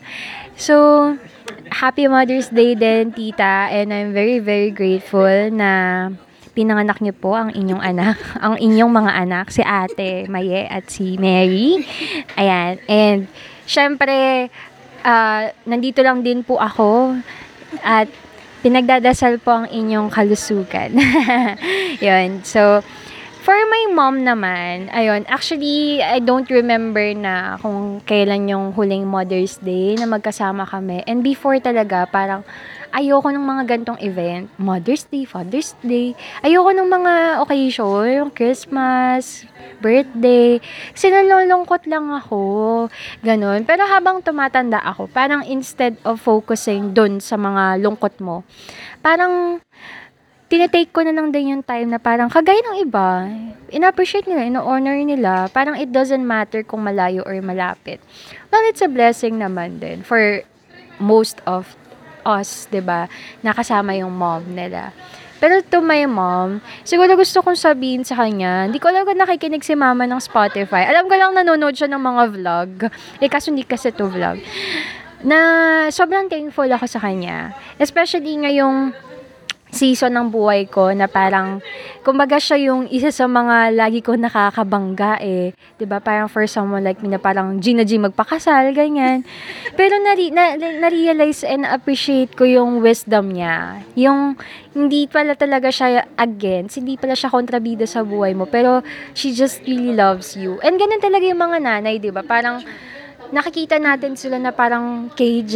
So, 0.61 0.77
happy 1.73 2.07
Mother's 2.07 2.53
Day 2.53 2.77
din, 2.77 3.11
tita, 3.11 3.73
and 3.73 3.91
I'm 3.91 4.13
very 4.13 4.39
very 4.39 4.71
grateful 4.71 5.51
na 5.51 6.09
pinanganak 6.53 6.99
niyo 7.01 7.15
po 7.17 7.33
ang 7.33 7.55
inyong 7.55 7.81
anak, 7.81 8.19
ang 8.45 8.59
inyong 8.59 8.93
mga 8.93 9.13
anak, 9.27 9.47
si 9.49 9.63
Ate 9.65 10.27
Maye 10.29 10.67
at 10.67 10.91
si 10.91 11.17
Mary. 11.17 11.81
Ayan. 12.37 12.83
And 12.91 13.21
syempre, 13.65 14.51
ah, 15.07 15.49
nandito 15.65 16.05
lang 16.05 16.21
din 16.21 16.45
po 16.45 16.61
ako 16.61 17.17
at 17.81 18.11
pinagdadasal 18.61 19.41
po 19.41 19.65
ang 19.65 19.67
inyong 19.73 20.13
kalusugan. 20.13 20.93
Yun. 22.05 22.45
So, 22.45 22.85
for 23.41 23.57
my 23.57 23.85
mom 23.97 24.21
naman, 24.21 24.93
ayun, 24.93 25.25
actually, 25.25 26.05
I 26.05 26.21
don't 26.21 26.47
remember 26.53 27.03
na 27.17 27.57
kung 27.59 28.05
kailan 28.05 28.53
yung 28.53 28.77
huling 28.77 29.09
Mother's 29.09 29.57
Day 29.59 29.97
na 29.97 30.05
magkasama 30.05 30.69
kami. 30.69 31.01
And 31.09 31.25
before 31.25 31.57
talaga, 31.59 32.05
parang 32.05 32.45
ayoko 32.93 33.33
ng 33.33 33.41
mga 33.41 33.63
gantong 33.67 34.01
event. 34.05 34.53
Mother's 34.61 35.09
Day, 35.09 35.25
Father's 35.25 35.73
Day. 35.81 36.13
Ayoko 36.45 36.71
ng 36.77 36.89
mga 36.91 37.13
occasion, 37.41 38.05
yung 38.13 38.31
Christmas, 38.31 39.49
birthday. 39.81 40.61
Kasi 40.93 41.09
nalulungkot 41.09 41.89
lang 41.89 42.13
ako. 42.13 42.87
Ganon. 43.25 43.65
Pero 43.65 43.89
habang 43.89 44.21
tumatanda 44.21 44.85
ako, 44.85 45.09
parang 45.09 45.41
instead 45.49 45.97
of 46.05 46.21
focusing 46.21 46.93
dun 46.93 47.19
sa 47.25 47.41
mga 47.41 47.81
lungkot 47.81 48.21
mo, 48.21 48.45
parang 49.01 49.65
tinetake 50.51 50.91
ko 50.91 51.07
na 51.07 51.15
lang 51.15 51.31
din 51.31 51.55
yung 51.55 51.63
time 51.63 51.95
na 51.95 52.03
parang 52.03 52.27
kagaya 52.27 52.59
ng 52.59 52.83
iba, 52.83 53.31
in-appreciate 53.71 54.27
nila, 54.27 54.51
ino-honor 54.51 54.99
nila. 54.99 55.47
Parang 55.55 55.79
it 55.79 55.95
doesn't 55.95 56.27
matter 56.27 56.67
kung 56.67 56.83
malayo 56.83 57.23
or 57.23 57.39
malapit. 57.39 58.03
Well, 58.51 58.67
it's 58.67 58.83
a 58.83 58.91
blessing 58.91 59.39
naman 59.39 59.79
din 59.79 60.03
for 60.03 60.43
most 60.99 61.39
of 61.47 61.79
us, 62.27 62.67
ba? 62.67 63.07
Nakasama 63.47 63.95
yung 63.95 64.11
mom 64.11 64.43
nila. 64.51 64.91
Pero 65.41 65.65
to 65.73 65.81
my 65.81 66.05
mom, 66.05 66.61
siguro 66.85 67.17
gusto 67.17 67.41
kong 67.41 67.57
sabihin 67.57 68.05
sa 68.05 68.19
kanya, 68.21 68.69
hindi 68.69 68.77
ko 68.77 68.93
alam 68.93 69.09
kung 69.09 69.17
nakikinig 69.17 69.65
si 69.65 69.73
mama 69.73 70.05
ng 70.05 70.21
Spotify. 70.21 70.85
Alam 70.85 71.09
ko 71.09 71.15
lang 71.17 71.33
nanonood 71.33 71.73
siya 71.73 71.89
ng 71.89 72.03
mga 72.03 72.23
vlog. 72.37 72.71
Eh, 73.23 73.31
kaso 73.31 73.49
hindi 73.49 73.65
kasi 73.65 73.89
to 73.89 74.13
vlog. 74.13 74.37
Na 75.25 75.39
sobrang 75.89 76.29
thankful 76.29 76.69
ako 76.69 76.85
sa 76.85 77.01
kanya. 77.01 77.57
Especially 77.81 78.37
ngayong 78.37 78.93
season 79.71 80.19
ng 80.19 80.29
buhay 80.35 80.67
ko 80.67 80.91
na 80.91 81.07
parang 81.07 81.63
kumbaga 82.03 82.37
siya 82.43 82.71
yung 82.71 82.91
isa 82.91 83.15
sa 83.15 83.31
mga 83.31 83.73
lagi 83.75 84.03
ko 84.03 84.19
nakakabangga 84.19 85.23
eh. 85.23 85.55
'Di 85.79 85.87
ba 85.87 86.03
Parang 86.03 86.27
for 86.27 86.43
someone 86.49 86.83
like 86.83 86.99
me 87.05 87.13
na 87.13 87.21
parang 87.21 87.63
G 87.63 87.77
na 87.77 87.87
G 87.87 88.01
magpakasal, 88.01 88.75
ganyan. 88.75 89.23
Pero 89.79 89.95
nari, 90.01 90.33
na, 90.35 90.57
na-realize 90.59 91.47
and 91.47 91.69
appreciate 91.69 92.35
ko 92.35 92.49
yung 92.49 92.83
wisdom 92.83 93.31
niya. 93.31 93.85
Yung 93.95 94.35
hindi 94.75 95.07
pala 95.07 95.39
talaga 95.39 95.71
siya 95.71 96.07
against, 96.19 96.83
hindi 96.83 96.99
pala 96.99 97.15
siya 97.15 97.31
kontrabida 97.31 97.85
sa 97.87 98.07
buhay 98.07 98.35
mo, 98.39 98.47
pero 98.47 98.87
she 99.19 99.35
just 99.35 99.67
really 99.67 99.91
loves 99.91 100.39
you. 100.39 100.63
And 100.63 100.79
ganun 100.79 101.03
talaga 101.03 101.27
yung 101.27 101.43
mga 101.43 101.59
nanay, 101.63 101.99
'di 101.99 102.11
ba 102.15 102.23
Parang 102.31 102.63
nakikita 103.31 103.79
natin 103.79 104.15
sila 104.19 104.39
na 104.39 104.51
parang 104.51 105.11
KJ, 105.15 105.55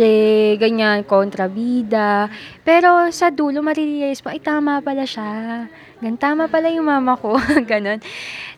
ganyan, 0.59 1.02
kontrabida. 1.07 2.31
Pero 2.62 3.11
sa 3.11 3.31
dulo, 3.31 3.61
marirealize 3.61 4.23
mo, 4.23 4.31
ay 4.31 4.40
tama 4.43 4.78
pala 4.81 5.04
siya. 5.07 5.66
Gan, 5.99 6.16
tama 6.19 6.50
pala 6.50 6.71
yung 6.71 6.87
mama 6.87 7.19
ko. 7.19 7.38
Ganon. 7.71 8.02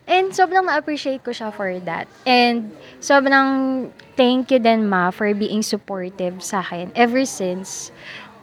And 0.06 0.30
sobrang 0.30 0.64
na-appreciate 0.68 1.26
ko 1.26 1.35
siya 1.35 1.50
for 1.50 1.68
that. 1.85 2.06
And 2.23 2.70
sobrang 3.02 3.90
thank 4.14 4.54
you 4.54 4.61
din, 4.62 4.87
ma, 4.87 5.11
for 5.11 5.32
being 5.35 5.66
supportive 5.66 6.40
sa 6.40 6.62
akin 6.62 6.94
ever 6.94 7.26
since 7.26 7.90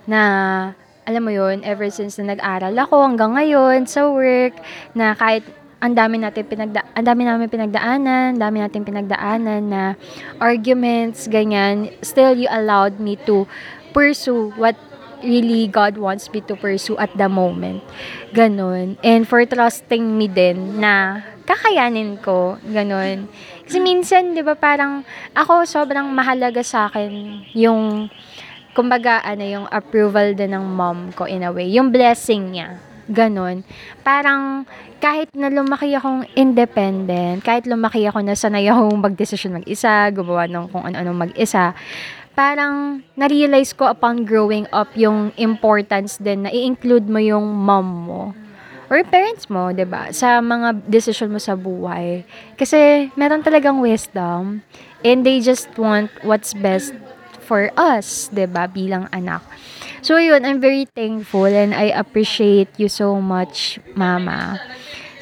na 0.04 0.74
alam 1.04 1.24
mo 1.24 1.32
yun, 1.32 1.64
ever 1.68 1.92
since 1.92 2.16
na 2.16 2.36
nag-aral 2.36 2.76
ako 2.80 2.96
hanggang 3.04 3.36
ngayon 3.36 3.84
sa 3.84 4.08
work, 4.08 4.56
na 4.96 5.12
kahit 5.16 5.44
ang 5.84 6.00
dami 6.00 6.16
natin 6.16 6.48
pinagda 6.48 6.88
ang 6.96 7.04
dami 7.04 7.28
namin 7.28 7.52
pinagdaanan, 7.52 8.40
dami 8.40 8.64
natin 8.64 8.88
pinagdaanan 8.88 9.62
na 9.68 10.00
arguments, 10.40 11.28
ganyan. 11.28 11.92
Still 12.00 12.40
you 12.40 12.48
allowed 12.48 13.04
me 13.04 13.20
to 13.28 13.44
pursue 13.92 14.56
what 14.56 14.80
really 15.24 15.68
God 15.68 16.00
wants 16.00 16.32
me 16.32 16.40
to 16.48 16.56
pursue 16.56 16.96
at 16.96 17.12
the 17.20 17.28
moment. 17.28 17.84
Ganon. 18.32 18.96
And 19.04 19.28
for 19.28 19.44
trusting 19.44 20.04
me 20.16 20.32
din 20.32 20.80
na 20.80 21.24
kakayanin 21.44 22.20
ko. 22.24 22.60
Ganon. 22.64 23.28
Kasi 23.64 23.80
minsan, 23.80 24.36
di 24.36 24.44
ba, 24.44 24.56
parang 24.56 25.04
ako 25.36 25.64
sobrang 25.68 26.08
mahalaga 26.12 26.64
sa 26.64 26.92
akin 26.92 27.44
yung 27.56 28.12
kumbaga, 28.76 29.24
ano, 29.24 29.44
yung 29.44 29.68
approval 29.72 30.36
din 30.36 30.52
ng 30.52 30.66
mom 30.66 31.12
ko 31.16 31.28
in 31.28 31.44
a 31.44 31.52
way. 31.52 31.72
Yung 31.72 31.92
blessing 31.92 32.56
niya. 32.56 32.93
Ganon. 33.12 33.68
Parang, 34.00 34.64
kahit 35.04 35.28
na 35.36 35.52
lumaki 35.52 35.92
akong 35.92 36.24
independent, 36.40 37.44
kahit 37.44 37.68
lumaki 37.68 38.08
ako 38.08 38.24
na 38.24 38.36
sanay 38.36 38.72
akong 38.72 38.96
magdesisyon 39.04 39.60
mag-isa, 39.60 40.08
gumawa 40.16 40.48
ng 40.48 40.72
kung 40.72 40.88
ano-ano 40.88 41.12
mag-isa, 41.12 41.76
parang 42.34 43.04
na-realize 43.20 43.76
ko 43.76 43.92
upon 43.92 44.24
growing 44.24 44.66
up 44.72 44.90
yung 44.96 45.36
importance 45.36 46.18
din 46.18 46.48
na 46.48 46.52
i-include 46.52 47.06
mo 47.12 47.20
yung 47.20 47.44
mom 47.44 47.88
mo 48.08 48.24
or 48.94 49.02
parents 49.10 49.50
mo, 49.50 49.74
'di 49.74 49.90
ba? 49.90 50.14
Sa 50.14 50.38
mga 50.38 50.86
decision 50.86 51.34
mo 51.34 51.42
sa 51.42 51.58
buhay. 51.58 52.22
Kasi 52.54 53.10
meron 53.18 53.42
talagang 53.42 53.82
wisdom 53.82 54.62
and 55.02 55.26
they 55.26 55.42
just 55.42 55.66
want 55.82 56.14
what's 56.22 56.54
best 56.54 56.94
for 57.42 57.74
us, 57.74 58.30
'di 58.30 58.46
ba, 58.50 58.70
bilang 58.70 59.10
anak. 59.10 59.42
So 60.04 60.20
yun, 60.20 60.44
I'm 60.44 60.60
very 60.60 60.84
thankful 60.84 61.48
and 61.48 61.72
I 61.72 61.96
appreciate 61.96 62.76
you 62.76 62.92
so 62.92 63.24
much, 63.24 63.80
mama. 63.96 64.60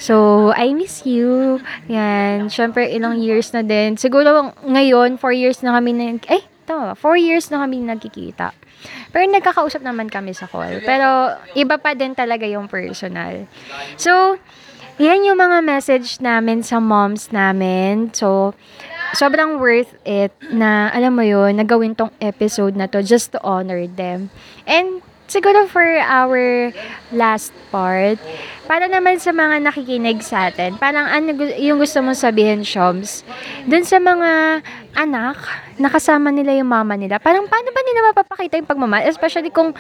So, 0.02 0.50
I 0.58 0.74
miss 0.74 1.06
you. 1.06 1.62
Yan. 1.86 2.50
Siyempre, 2.50 2.90
ilang 2.90 3.22
years 3.22 3.54
na 3.54 3.62
din. 3.62 3.94
Siguro 4.02 4.50
ngayon, 4.66 5.22
4 5.22 5.38
years 5.38 5.62
na 5.62 5.78
kami 5.78 5.94
na, 5.94 6.18
eh, 6.26 6.42
tama, 6.66 6.98
4 6.98 7.22
years 7.22 7.54
na 7.54 7.62
kami 7.62 7.86
nagkikita. 7.86 8.50
Pero 9.14 9.30
nagkakausap 9.30 9.86
naman 9.86 10.10
kami 10.10 10.34
sa 10.34 10.50
call. 10.50 10.82
Pero, 10.82 11.38
iba 11.54 11.78
pa 11.78 11.94
din 11.94 12.18
talaga 12.18 12.50
yung 12.50 12.66
personal. 12.66 13.46
So, 14.02 14.42
yan 14.98 15.22
yung 15.22 15.38
mga 15.38 15.62
message 15.62 16.18
namin 16.18 16.66
sa 16.66 16.82
moms 16.82 17.30
namin. 17.30 18.10
So, 18.18 18.58
sobrang 19.14 19.60
worth 19.60 19.94
it 20.08 20.32
na, 20.52 20.92
alam 20.94 21.16
mo 21.16 21.24
yun, 21.24 21.58
nagawin 21.58 21.96
tong 21.96 22.12
episode 22.20 22.76
na 22.76 22.88
to 22.88 23.04
just 23.04 23.32
to 23.32 23.40
honor 23.44 23.88
them. 23.88 24.32
And, 24.64 25.04
siguro 25.32 25.64
for 25.72 25.84
our 26.04 26.76
last 27.16 27.56
part, 27.72 28.20
para 28.68 28.92
naman 28.92 29.16
sa 29.24 29.32
mga 29.32 29.64
nakikinig 29.64 30.20
sa 30.20 30.52
atin, 30.52 30.76
parang 30.76 31.08
ano 31.08 31.32
yung 31.56 31.80
gusto 31.80 32.04
mong 32.04 32.20
sabihin, 32.20 32.68
Shoms, 32.68 33.24
dun 33.64 33.88
sa 33.88 34.04
mga 34.04 34.60
anak, 34.92 35.40
nakasama 35.80 36.36
nila 36.36 36.60
yung 36.60 36.68
mama 36.68 37.00
nila, 37.00 37.16
parang 37.16 37.48
paano 37.48 37.72
ba 37.72 37.82
nila 37.84 38.12
mapapakita 38.12 38.60
yung 38.60 38.68
pagmamahal? 38.68 39.08
Especially 39.08 39.48
kung, 39.48 39.72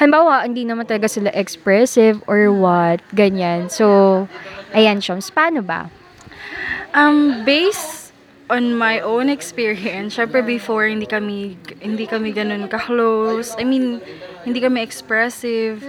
halimbawa, 0.00 0.48
hindi 0.48 0.64
naman 0.64 0.88
talaga 0.88 1.08
sila 1.08 1.28
expressive 1.36 2.24
or 2.24 2.48
what, 2.48 3.04
ganyan. 3.12 3.68
So, 3.68 4.24
ayan, 4.72 5.04
Shoms, 5.04 5.28
paano 5.28 5.60
ba? 5.60 5.92
Um, 6.96 7.44
based 7.44 8.03
on 8.52 8.76
my 8.76 9.00
own 9.00 9.32
experience, 9.32 10.16
syempre 10.20 10.44
before 10.44 10.84
hindi 10.84 11.08
kami 11.08 11.56
hindi 11.80 12.04
kami 12.04 12.36
ganun 12.36 12.68
ka-close. 12.68 13.56
I 13.56 13.64
mean, 13.64 14.04
hindi 14.44 14.60
kami 14.60 14.84
expressive. 14.84 15.80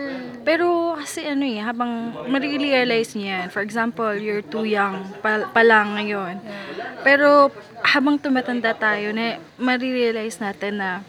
Pero 0.47 0.95
kasi 0.95 1.27
ano 1.27 1.43
eh, 1.43 1.59
habang 1.59 2.15
ma-realize 2.31 3.11
niya. 3.19 3.51
For 3.51 3.59
example, 3.59 4.15
you're 4.15 4.45
too 4.45 4.63
young 4.63 5.03
pa, 5.19 5.51
pa 5.51 5.61
lang 5.65 5.99
ngayon. 5.99 6.39
Pero 7.03 7.51
habang 7.83 8.15
tumatanda 8.15 8.71
tayo, 8.71 9.11
na 9.11 9.37
ma-realize 9.59 10.39
natin 10.39 10.79
na 10.79 11.03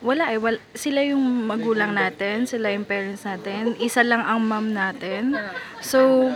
wala 0.00 0.32
eh, 0.32 0.40
wala, 0.40 0.56
sila 0.72 1.04
yung 1.04 1.46
magulang 1.46 1.92
natin, 1.92 2.48
sila 2.48 2.72
yung 2.72 2.88
parents 2.88 3.22
natin, 3.22 3.76
isa 3.78 4.00
lang 4.00 4.24
ang 4.24 4.40
mom 4.40 4.72
natin. 4.72 5.36
So, 5.84 6.32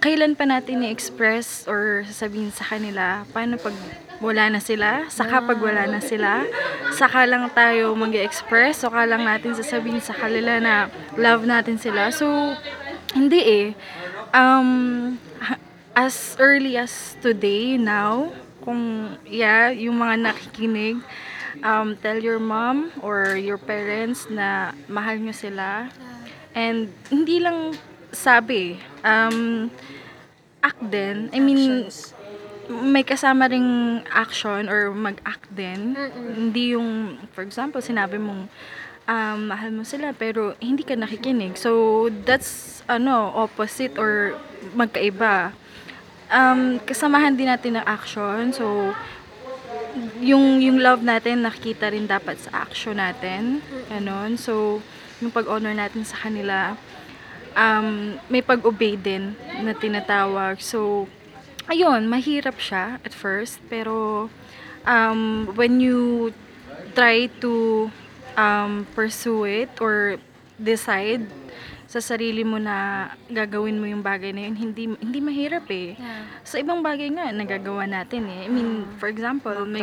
kailan 0.00 0.32
pa 0.32 0.48
natin 0.48 0.80
i-express 0.88 1.68
or 1.68 2.08
sasabihin 2.08 2.48
sa 2.48 2.64
kanila, 2.64 3.28
paano 3.36 3.60
pag 3.60 3.76
wala 4.20 4.48
na 4.52 4.60
sila, 4.60 5.08
saka 5.12 5.44
pag 5.44 5.60
wala 5.60 5.84
na 5.88 6.00
sila, 6.00 6.44
saka 6.92 7.28
lang 7.28 7.48
tayo 7.52 7.92
mag 7.96 8.12
express 8.16 8.84
saka 8.84 9.04
lang 9.04 9.24
natin 9.24 9.52
sasabihin 9.56 10.00
sa 10.00 10.16
kanila 10.16 10.56
na 10.60 10.88
love 11.20 11.44
natin 11.44 11.76
sila. 11.76 12.08
So, 12.12 12.56
hindi 13.12 13.40
eh. 13.44 13.66
Um, 14.32 15.20
as 15.96 16.36
early 16.40 16.80
as 16.80 17.16
today, 17.20 17.76
now, 17.76 18.32
kung, 18.64 19.16
yeah, 19.28 19.68
yung 19.72 20.00
mga 20.00 20.32
nakikinig, 20.32 21.00
um, 21.60 21.96
tell 22.00 22.16
your 22.16 22.40
mom 22.40 22.92
or 23.04 23.36
your 23.36 23.60
parents 23.60 24.28
na 24.32 24.76
mahal 24.88 25.16
nyo 25.20 25.32
sila. 25.32 25.88
And 26.56 26.92
hindi 27.08 27.40
lang 27.40 27.76
sabi, 28.12 28.80
um, 29.04 29.70
act 30.60 30.82
din. 30.84 31.28
I 31.32 31.38
mean, 31.40 31.88
may 32.70 33.02
kasama 33.02 33.50
ring 33.50 34.00
action 34.14 34.70
or 34.70 34.94
mag-act 34.94 35.50
din. 35.50 35.98
Hindi 36.14 36.78
yung, 36.78 37.18
for 37.34 37.42
example, 37.42 37.82
sinabi 37.82 38.20
mong 38.20 38.46
um, 39.10 39.38
mahal 39.50 39.74
mo 39.74 39.82
sila 39.82 40.14
pero 40.14 40.54
hindi 40.62 40.86
ka 40.86 40.94
nakikinig. 40.94 41.58
So, 41.58 42.06
that's 42.22 42.80
ano, 42.86 43.34
opposite 43.34 43.98
or 43.98 44.38
magkaiba. 44.78 45.50
Um, 46.30 46.78
kasamahan 46.86 47.34
din 47.34 47.50
natin 47.50 47.74
ng 47.80 47.86
action. 47.86 48.54
So, 48.54 48.94
yung 50.22 50.62
yung 50.62 50.78
love 50.78 51.02
natin 51.02 51.42
nakikita 51.42 51.90
rin 51.90 52.06
dapat 52.06 52.38
sa 52.38 52.62
action 52.62 53.02
natin. 53.02 53.58
Ganon. 53.90 54.38
So, 54.38 54.78
yung 55.18 55.34
pag-honor 55.34 55.74
natin 55.74 56.06
sa 56.06 56.16
kanila, 56.22 56.78
um, 57.56 58.18
may 58.28 58.42
pag-obey 58.42 58.96
din 58.96 59.34
na 59.62 59.72
tinatawag. 59.74 60.60
So, 60.62 61.08
ayun, 61.70 62.10
mahirap 62.10 62.58
siya 62.58 62.98
at 63.02 63.14
first, 63.14 63.62
pero 63.70 64.28
um, 64.86 65.50
when 65.54 65.78
you 65.80 66.32
try 66.94 67.30
to 67.40 67.88
um, 68.36 68.86
pursue 68.94 69.44
it 69.44 69.70
or 69.80 70.18
decide 70.60 71.24
sa 71.90 71.98
sarili 71.98 72.46
mo 72.46 72.54
na 72.54 72.76
gagawin 73.26 73.74
mo 73.74 73.82
yung 73.82 73.98
bagay 73.98 74.30
na 74.30 74.46
yun, 74.46 74.54
hindi 74.54 74.94
hindi 74.94 75.18
mahirap 75.18 75.66
eh. 75.68 75.98
Sa 76.46 76.56
ibang 76.56 76.78
bagay 76.80 77.10
nga, 77.10 77.34
nagagawa 77.34 77.82
natin 77.82 78.30
eh. 78.30 78.46
I 78.46 78.48
mean, 78.48 78.86
for 78.94 79.10
example, 79.10 79.66
may, 79.66 79.82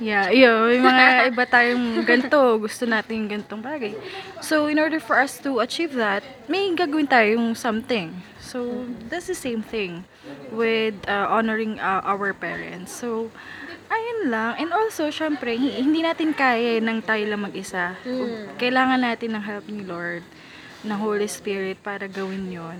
yeah, 0.00 0.26
yeah, 0.28 0.50
may 0.60 0.82
mga 0.82 1.04
iba 1.30 1.44
tayong 1.46 1.84
ganito, 2.02 2.38
gusto 2.58 2.84
natin 2.84 3.22
yung 3.22 3.30
ganitong 3.30 3.62
bagay. 3.62 3.94
So, 4.40 4.66
in 4.66 4.82
order 4.82 4.98
for 4.98 5.14
us 5.14 5.38
to 5.40 5.62
achieve 5.62 5.94
that, 5.94 6.26
may 6.44 6.74
gagawin 6.74 7.06
tayong 7.06 7.54
something. 7.54 8.10
So, 8.36 8.58
that's 9.06 9.30
the 9.30 9.38
same 9.38 9.62
thing 9.62 10.02
with 10.50 10.98
uh, 11.06 11.30
honoring 11.30 11.78
uh, 11.78 12.02
our 12.02 12.34
parents. 12.34 12.90
So, 12.90 13.30
ayun 13.86 14.26
lang. 14.26 14.58
And 14.58 14.70
also, 14.70 15.06
syempre, 15.08 15.54
hi- 15.54 15.78
hindi 15.78 16.02
natin 16.02 16.34
kaya 16.34 16.82
ng 16.82 16.98
tayo 16.98 17.22
lang 17.24 17.46
mag-isa. 17.46 17.94
Kailangan 18.58 19.00
natin 19.00 19.38
ng 19.38 19.44
help 19.44 19.64
ni 19.66 19.80
Lord, 19.80 20.26
ng 20.84 20.98
Holy 21.00 21.26
Spirit 21.26 21.80
para 21.80 22.04
gawin 22.04 22.52
yon. 22.52 22.78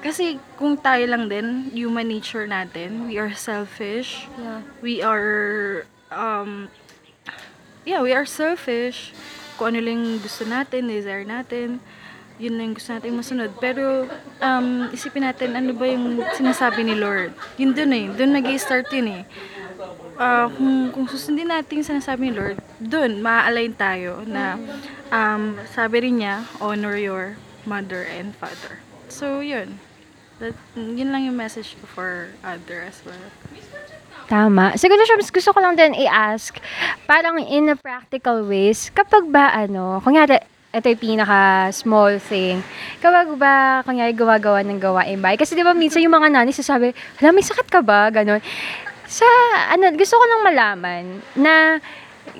Kasi 0.00 0.38
kung 0.54 0.78
tayo 0.78 1.02
lang 1.10 1.26
din, 1.26 1.68
human 1.74 2.06
nature 2.06 2.46
natin, 2.46 3.10
we 3.10 3.18
are 3.18 3.32
selfish. 3.34 4.30
Yeah. 4.38 4.60
We 4.84 4.94
are, 5.02 5.32
um, 6.12 6.68
yeah, 7.82 8.04
we 8.04 8.14
are 8.14 8.28
selfish. 8.28 9.10
Kung 9.58 9.74
ano 9.74 9.80
lang 9.82 10.22
gusto 10.22 10.44
natin, 10.46 10.92
desire 10.92 11.24
natin, 11.24 11.80
yun 12.36 12.58
lang 12.58 12.74
gusto 12.74 12.92
natin 12.92 13.16
masunod. 13.16 13.50
Pero, 13.62 14.10
um, 14.42 14.90
isipin 14.90 15.24
natin, 15.24 15.54
ano 15.54 15.72
ba 15.72 15.86
yung 15.86 16.20
sinasabi 16.34 16.82
ni 16.84 16.94
Lord? 16.98 17.32
Yun 17.56 17.72
dun 17.72 17.92
eh. 17.94 18.06
Dun 18.10 18.34
nag 18.34 18.46
start 18.58 18.90
yun 18.90 19.08
eh. 19.08 19.22
Ah, 20.14 20.46
kung, 20.46 20.94
kung 20.94 21.06
susundin 21.10 21.50
natin 21.50 21.82
yung 21.82 21.90
sinasabi 21.98 22.30
ni 22.30 22.32
Lord, 22.38 22.58
dun, 22.78 23.18
maa-align 23.18 23.74
tayo 23.74 24.22
na 24.22 24.54
um, 25.10 25.58
sabi 25.74 26.06
rin 26.06 26.22
niya, 26.22 26.46
honor 26.62 26.94
your 26.94 27.34
mother 27.66 28.06
and 28.06 28.30
father. 28.38 28.78
So, 29.10 29.42
yun. 29.42 29.82
That, 30.38 30.54
yun 30.78 31.10
lang 31.10 31.26
yung 31.26 31.38
message 31.38 31.74
ko 31.78 31.86
for 31.86 32.10
other 32.46 32.86
as 32.86 33.02
well. 33.02 33.26
Tama. 34.30 34.78
Siguro 34.78 35.02
siya, 35.02 35.18
gusto 35.18 35.50
ko 35.50 35.58
lang 35.60 35.74
din 35.74 35.98
i-ask, 35.98 36.56
parang 37.04 37.36
in 37.42 37.74
a 37.74 37.76
practical 37.76 38.46
ways, 38.46 38.88
kapag 38.94 39.28
ba 39.28 39.52
ano, 39.52 40.00
kunyari, 40.00 40.40
ito 40.74 40.90
yung 40.90 41.02
pinaka 41.02 41.70
small 41.70 42.18
thing. 42.18 42.58
Kapag 42.98 43.30
ba, 43.38 43.82
kunyari, 43.86 44.10
gawa-gawa 44.10 44.66
ng 44.66 44.82
gawain 44.82 45.22
bahay. 45.22 45.38
Kasi 45.38 45.54
di 45.54 45.62
ba 45.62 45.70
minsan 45.70 46.02
yung 46.02 46.14
mga 46.18 46.34
nanay 46.34 46.50
sasabi, 46.50 46.90
hala, 47.18 47.30
may 47.30 47.46
sakit 47.46 47.70
ka 47.70 47.78
ba? 47.78 48.10
Ganon. 48.10 48.42
Sa, 49.04 49.28
ano, 49.68 49.92
gusto 49.92 50.16
ko 50.16 50.24
lang 50.24 50.42
malaman 50.42 51.04
na 51.34 51.54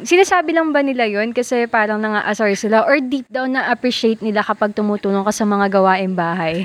sinasabi 0.00 0.56
lang 0.56 0.72
ba 0.72 0.80
nila 0.80 1.04
yon 1.04 1.30
kasi 1.30 1.68
parang 1.68 2.00
nang-aasar 2.00 2.48
sila 2.56 2.82
or 2.82 2.98
deep 2.98 3.28
down 3.28 3.52
na 3.52 3.68
appreciate 3.68 4.24
nila 4.24 4.40
kapag 4.40 4.72
tumutulong 4.72 5.22
ka 5.22 5.32
sa 5.32 5.44
mga 5.44 5.68
gawain 5.70 6.16
bahay? 6.16 6.64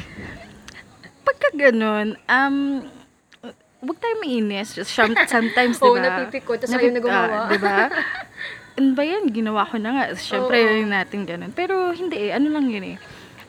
Pagka 1.21 1.51
ganun, 1.51 2.15
um, 2.25 2.55
huwag 3.79 3.97
tayo 3.99 4.15
mainis. 4.19 4.71
Just 4.71 4.95
some- 4.95 5.19
sometimes, 5.27 5.77
di 5.77 5.83
ba? 5.83 5.87
Oo, 5.89 5.99
napipikot, 5.99 6.63
tas 6.63 6.71
ayaw 6.71 6.91
na 6.91 7.01
gumawa. 7.03 7.35
Ah, 7.37 7.47
di 7.47 7.59
ba? 7.59 7.77
Ano 8.79 8.95
ba 8.95 9.03
yan? 9.03 9.27
Ginawa 9.27 9.67
ko 9.67 9.75
na 9.75 9.91
nga. 9.91 10.05
Siyempre, 10.15 10.55
Oo. 10.55 10.79
yun 10.79 10.95
natin 10.95 11.27
ganun. 11.27 11.51
Pero 11.51 11.91
hindi 11.91 12.15
eh. 12.15 12.31
Ano 12.31 12.47
lang 12.47 12.71
yun 12.71 12.95
eh. 12.95 12.97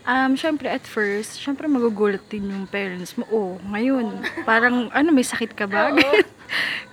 Um, 0.02 0.34
syempre 0.34 0.66
at 0.66 0.82
first, 0.82 1.38
syempre 1.38 1.70
magugulat 1.70 2.26
din 2.26 2.50
yung 2.50 2.66
parents 2.66 3.14
mo. 3.14 3.22
Oh, 3.30 3.54
ngayon, 3.62 4.10
parang 4.42 4.90
ano, 4.90 5.14
may 5.14 5.22
sakit 5.22 5.54
ka 5.54 5.70
ba? 5.70 5.94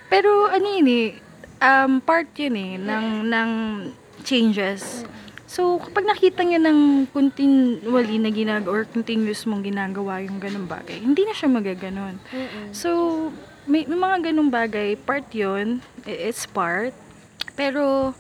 Pero 0.08 0.48
ano 0.48 0.66
yun 0.66 0.88
eh, 0.88 1.08
um, 1.62 2.00
part 2.00 2.30
yun 2.38 2.56
eh, 2.56 2.74
ng, 2.80 3.08
ng 3.28 3.50
changes. 4.24 5.04
So, 5.48 5.80
kapag 5.80 6.04
nakita 6.04 6.44
niya 6.44 6.60
ng 6.60 7.08
continually 7.16 8.20
na 8.20 8.28
ginagawa 8.28 8.72
or 8.72 8.84
continuous 8.84 9.48
mong 9.48 9.64
ginagawa 9.64 10.20
yung 10.20 10.44
ganung 10.44 10.68
bagay, 10.68 11.00
hindi 11.00 11.24
na 11.24 11.32
siya 11.32 11.48
magaganon. 11.48 12.20
So, 12.76 13.32
may, 13.64 13.88
may 13.88 13.96
mga 13.96 14.32
ganung 14.32 14.52
bagay, 14.52 15.00
part 15.00 15.24
yun, 15.32 15.80
it's 16.04 16.44
part. 16.44 16.92
Pero, 17.56 18.12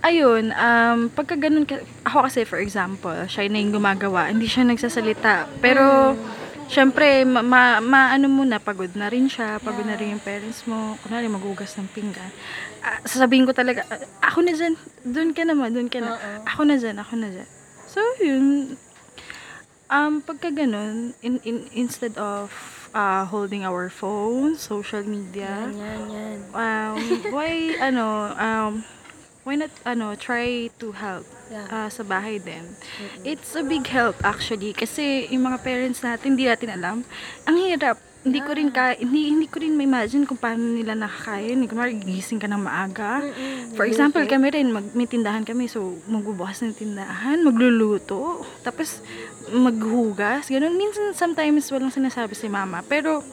ayun, 0.00 0.48
um, 0.56 1.12
pagka 1.12 1.36
ganun, 1.36 1.68
ka, 1.68 1.84
ako 2.08 2.24
kasi 2.28 2.48
for 2.48 2.60
example, 2.60 3.16
siya 3.28 3.48
na 3.52 3.60
yung 3.60 3.76
gumagawa, 3.76 4.32
hindi 4.32 4.48
siya 4.48 4.64
nagsasalita. 4.64 5.44
Pero, 5.60 6.16
syempre, 6.70 7.26
ma, 7.26 7.42
ma, 7.42 7.82
maano 7.82 8.30
mo 8.30 8.46
na, 8.46 8.62
pagod 8.62 8.94
na 8.94 9.10
rin 9.10 9.26
siya, 9.26 9.58
pagod 9.58 9.82
na 9.82 9.98
rin 9.98 10.14
yung 10.14 10.22
parents 10.22 10.62
mo, 10.70 10.94
kunwari 11.02 11.26
magugas 11.26 11.74
ng 11.74 11.90
pinggan. 11.90 12.30
Ah, 12.80 13.02
sasabihin 13.02 13.44
ko 13.44 13.52
talaga, 13.52 13.82
"Ah, 13.90 14.30
ako 14.30 14.46
na 14.46 14.54
dyan, 14.54 14.74
doon 15.02 15.30
ka 15.34 15.42
naman, 15.42 15.74
doon 15.74 15.90
ka 15.90 15.98
na. 15.98 16.14
Ako 16.46 16.62
na 16.62 16.78
dyan, 16.78 16.96
ako 17.02 17.12
na 17.18 17.28
dyan. 17.28 17.48
So, 17.90 17.98
yun, 18.22 18.78
um, 19.90 20.22
pagka 20.22 20.54
ganun, 20.54 21.12
in, 21.26 21.42
in, 21.42 21.66
instead 21.74 22.14
of 22.14 22.54
uh, 22.94 23.26
holding 23.26 23.66
our 23.66 23.90
phone, 23.90 24.54
social 24.54 25.02
media, 25.02 25.74
Yan, 25.74 26.06
yan. 26.06 26.38
um, 26.54 27.02
why, 27.34 27.74
ano, 27.90 28.30
um, 28.38 28.72
why 29.42 29.58
not, 29.58 29.74
ano, 29.82 30.14
try 30.14 30.70
to 30.78 30.94
help 30.94 31.26
Yeah. 31.50 31.66
uh, 31.66 31.88
sa 31.90 32.06
bahay 32.06 32.38
din. 32.38 32.62
It's 33.26 33.58
a 33.58 33.66
big 33.66 33.82
help 33.90 34.22
actually 34.22 34.70
kasi 34.70 35.26
yung 35.34 35.50
mga 35.50 35.58
parents 35.66 35.98
natin 35.98 36.38
hindi 36.38 36.46
natin 36.46 36.70
alam. 36.78 36.96
Ang 37.44 37.56
hirap. 37.66 37.98
Hindi 38.20 38.44
ko 38.44 38.52
rin 38.52 38.68
ka 38.68 39.00
hindi 39.00 39.32
hindi 39.32 39.48
ko 39.48 39.64
rin 39.64 39.74
ma-imagine 39.80 40.28
kung 40.28 40.36
paano 40.36 40.60
nila 40.60 40.92
nakakaya. 40.92 41.56
Ni 41.56 41.64
kunwari 41.66 41.96
gising 41.98 42.36
ka 42.36 42.46
ng 42.46 42.62
maaga. 42.62 43.24
For 43.74 43.88
example, 43.88 44.20
kami 44.28 44.52
rin 44.52 44.70
mag 44.70 44.92
may 44.92 45.08
tindahan 45.08 45.42
kami 45.42 45.66
so 45.66 45.96
magbubukas 46.04 46.60
ng 46.60 46.76
tindahan, 46.76 47.40
magluluto, 47.40 48.44
tapos 48.60 49.00
maghugas, 49.48 50.52
ganun. 50.52 50.76
Minsan 50.76 51.16
sometimes 51.16 51.72
walang 51.72 51.90
sinasabi 51.90 52.36
si 52.36 52.46
mama, 52.46 52.84
pero 52.84 53.24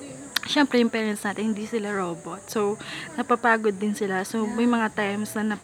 Siyempre, 0.47 0.79
yung 0.79 0.87
parents 0.87 1.27
natin, 1.27 1.51
hindi 1.51 1.67
sila 1.67 1.91
robot. 1.91 2.47
So, 2.47 2.79
napapagod 3.19 3.75
din 3.75 3.91
sila. 3.91 4.23
So, 4.23 4.47
may 4.47 4.63
mga 4.63 4.95
times 4.95 5.35
na 5.35 5.59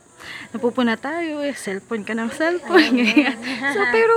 napupuna 0.51 0.95
tayo, 0.95 1.41
eh, 1.41 1.55
cellphone 1.55 2.03
ka 2.05 2.13
ng 2.13 2.29
cellphone. 2.33 2.93
ganyan. 2.99 3.37
so, 3.73 3.79
pero, 3.95 4.15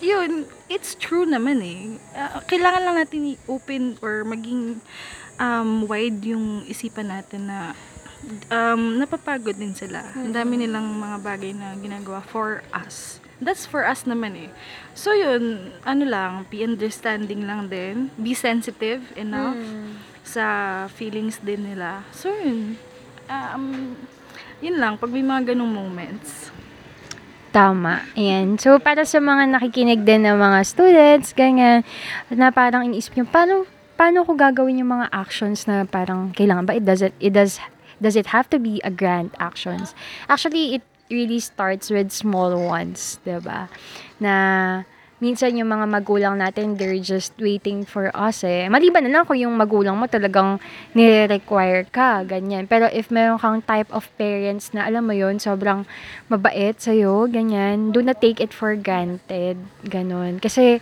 yun, 0.00 0.48
it's 0.72 0.96
true 0.96 1.28
naman 1.28 1.60
eh. 1.60 1.80
Ah, 2.16 2.40
kailangan 2.44 2.82
lang 2.88 2.96
natin 2.96 3.36
i-open 3.36 4.00
or 4.00 4.24
maging 4.24 4.80
um, 5.36 5.84
wide 5.84 6.20
yung 6.24 6.64
isipan 6.64 7.12
natin 7.12 7.48
na 7.48 7.76
um, 8.52 9.00
napapagod 9.00 9.56
din 9.56 9.72
sila. 9.76 10.04
Ang 10.16 10.32
dami 10.32 10.60
nilang 10.60 10.88
mga 10.96 11.16
bagay 11.24 11.52
na 11.56 11.76
ginagawa 11.80 12.20
for 12.24 12.64
us. 12.72 13.20
That's 13.40 13.64
for 13.64 13.88
us 13.88 14.04
naman 14.04 14.36
eh. 14.36 14.50
So 14.92 15.16
yun, 15.16 15.72
ano 15.88 16.04
lang, 16.04 16.44
be 16.52 16.60
understanding 16.60 17.48
lang 17.48 17.72
din. 17.72 18.12
Be 18.20 18.36
sensitive 18.36 19.00
enough 19.16 19.56
sa 20.20 20.44
feelings 20.92 21.40
din 21.40 21.64
nila. 21.72 22.04
So 22.12 22.28
yun, 22.28 22.76
um, 23.32 23.96
yun 24.60 24.76
lang, 24.76 25.00
pag 25.00 25.08
may 25.08 25.24
mga 25.24 25.52
ganong 25.52 25.72
moments. 25.72 26.52
Tama. 27.50 28.06
Ayan. 28.14 28.60
So, 28.62 28.78
para 28.78 29.02
sa 29.02 29.18
mga 29.18 29.50
nakikinig 29.50 30.06
din 30.06 30.22
ng 30.22 30.38
mga 30.38 30.58
students, 30.62 31.34
ganyan, 31.34 31.82
na 32.30 32.54
parang 32.54 32.86
iniisip 32.86 33.18
nyo, 33.18 33.26
paano, 33.26 33.66
paano 33.98 34.22
ko 34.22 34.38
gagawin 34.38 34.78
yung 34.78 34.94
mga 34.94 35.10
actions 35.10 35.66
na 35.66 35.82
parang 35.82 36.30
kailangan 36.30 36.70
ba? 36.70 36.78
It 36.78 36.86
doesn't, 36.86 37.10
it 37.18 37.34
does, 37.34 37.58
does 37.98 38.14
it 38.14 38.30
have 38.30 38.46
to 38.54 38.62
be 38.62 38.78
a 38.86 38.92
grand 38.92 39.34
actions? 39.42 39.98
Actually, 40.30 40.78
it 40.78 40.84
really 41.10 41.42
starts 41.42 41.90
with 41.90 42.14
small 42.14 42.54
ones, 42.54 43.18
ba? 43.26 43.66
Na 44.22 44.34
minsan 45.20 45.54
yung 45.54 45.68
mga 45.68 45.86
magulang 45.86 46.34
natin, 46.40 46.74
they're 46.74 46.98
just 46.98 47.36
waiting 47.38 47.84
for 47.84 48.08
us 48.16 48.42
eh. 48.42 48.66
Maliban 48.66 49.06
na 49.06 49.20
lang 49.20 49.24
kung 49.28 49.36
yung 49.36 49.52
magulang 49.54 49.94
mo 49.94 50.08
talagang 50.08 50.58
nire-require 50.96 51.86
ka, 51.92 52.24
ganyan. 52.24 52.64
Pero 52.64 52.88
if 52.90 53.12
meron 53.12 53.38
kang 53.38 53.60
type 53.62 53.92
of 53.92 54.08
parents 54.16 54.72
na 54.72 54.88
alam 54.88 55.06
mo 55.06 55.12
yon 55.12 55.36
sobrang 55.36 55.84
mabait 56.32 56.74
sa'yo, 56.80 57.28
ganyan, 57.28 57.92
do 57.92 58.00
not 58.00 58.18
take 58.18 58.40
it 58.40 58.50
for 58.50 58.72
granted, 58.74 59.60
ganon. 59.86 60.40
Kasi 60.40 60.80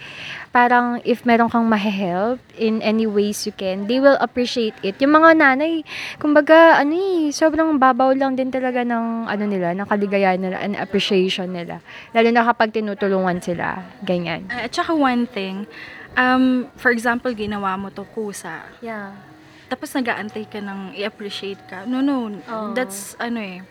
parang 0.58 0.98
if 1.06 1.22
meron 1.22 1.46
kang 1.46 1.70
mahe-help 1.70 2.42
in 2.58 2.82
any 2.82 3.06
ways 3.06 3.46
you 3.46 3.54
can, 3.54 3.86
they 3.86 4.02
will 4.02 4.18
appreciate 4.18 4.74
it. 4.82 4.98
Yung 4.98 5.14
mga 5.14 5.38
nanay, 5.38 5.86
kumbaga, 6.18 6.82
ano 6.82 6.98
eh, 6.98 7.30
sobrang 7.30 7.78
babaw 7.78 8.10
lang 8.10 8.34
din 8.34 8.50
talaga 8.50 8.82
ng, 8.82 9.30
ano 9.30 9.44
nila, 9.46 9.70
ng 9.78 9.86
kaligayahan 9.86 10.42
nila 10.42 10.58
and 10.58 10.74
appreciation 10.74 11.54
nila. 11.54 11.78
Lalo 12.10 12.28
na 12.34 12.42
kapag 12.42 12.74
tinutulungan 12.74 13.38
sila, 13.38 13.86
ganyan. 14.02 14.50
Uh, 14.50 14.66
at 14.66 14.74
saka 14.74 14.98
one 14.98 15.30
thing, 15.30 15.62
um, 16.18 16.66
for 16.74 16.90
example, 16.90 17.30
ginawa 17.30 17.78
mo 17.78 17.94
to 17.94 18.02
kusa. 18.10 18.66
Yeah. 18.82 19.14
Tapos 19.70 19.94
nag-aantay 19.94 20.50
ka 20.50 20.58
ng 20.58 20.98
i-appreciate 20.98 21.62
ka. 21.70 21.86
No, 21.86 22.02
no. 22.02 22.34
Oo. 22.34 22.74
That's, 22.74 23.14
ano 23.22 23.38
eh, 23.38 23.62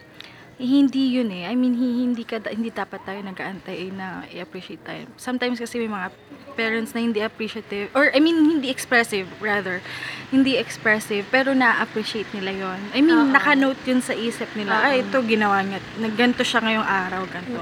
hindi 0.57 1.13
yun 1.13 1.29
eh. 1.29 1.45
I 1.45 1.53
mean, 1.53 1.77
hi- 1.77 2.01
hindi 2.01 2.25
ka 2.25 2.41
hindi 2.49 2.73
dapat 2.73 3.05
tayo 3.05 3.21
nag-aantay 3.21 3.93
na 3.93 4.25
i-appreciate 4.33 4.81
tayo. 4.81 5.05
Sometimes 5.13 5.61
kasi 5.61 5.77
may 5.77 5.89
mga 5.89 6.09
parents 6.57 6.97
na 6.97 7.05
hindi 7.05 7.21
appreciative 7.21 7.93
or 7.93 8.09
I 8.09 8.17
mean 8.17 8.57
hindi 8.57 8.73
expressive 8.73 9.29
rather. 9.37 9.85
Hindi 10.33 10.57
expressive 10.57 11.29
pero 11.29 11.53
na-appreciate 11.53 12.33
nila 12.33 12.51
yon. 12.51 12.79
I 12.97 13.05
mean, 13.05 13.15
Oo. 13.15 13.29
naka-note 13.29 13.77
yun 13.85 14.01
sa 14.01 14.17
isip 14.17 14.49
nila. 14.57 14.81
Oo. 14.81 14.85
Ay, 14.89 15.05
ito 15.05 15.17
ginawa 15.21 15.61
niya. 15.61 15.77
Nagganto 16.01 16.41
siya 16.41 16.65
ngayong 16.65 16.87
araw, 16.89 17.21
ganto. 17.29 17.61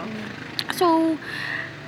So, 0.72 1.20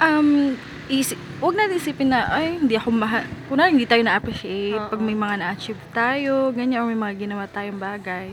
um, 0.04 0.60
isip, 0.92 1.18
wag 1.40 1.56
natin 1.56 1.80
isipin 1.80 2.12
na, 2.12 2.30
ay, 2.30 2.60
hindi 2.60 2.76
ako 2.76 2.94
mahal. 2.94 3.24
Kunwari, 3.48 3.74
hindi 3.74 3.88
tayo 3.88 4.04
na-appreciate 4.04 4.78
Oo. 4.78 4.92
pag 4.92 5.02
may 5.02 5.18
mga 5.18 5.36
na-achieve 5.40 5.82
tayo, 5.92 6.52
ganyan, 6.54 6.84
or 6.84 6.88
may 6.92 7.00
mga 7.00 7.28
ginawa 7.28 7.44
tayong 7.48 7.80
bagay. 7.80 8.32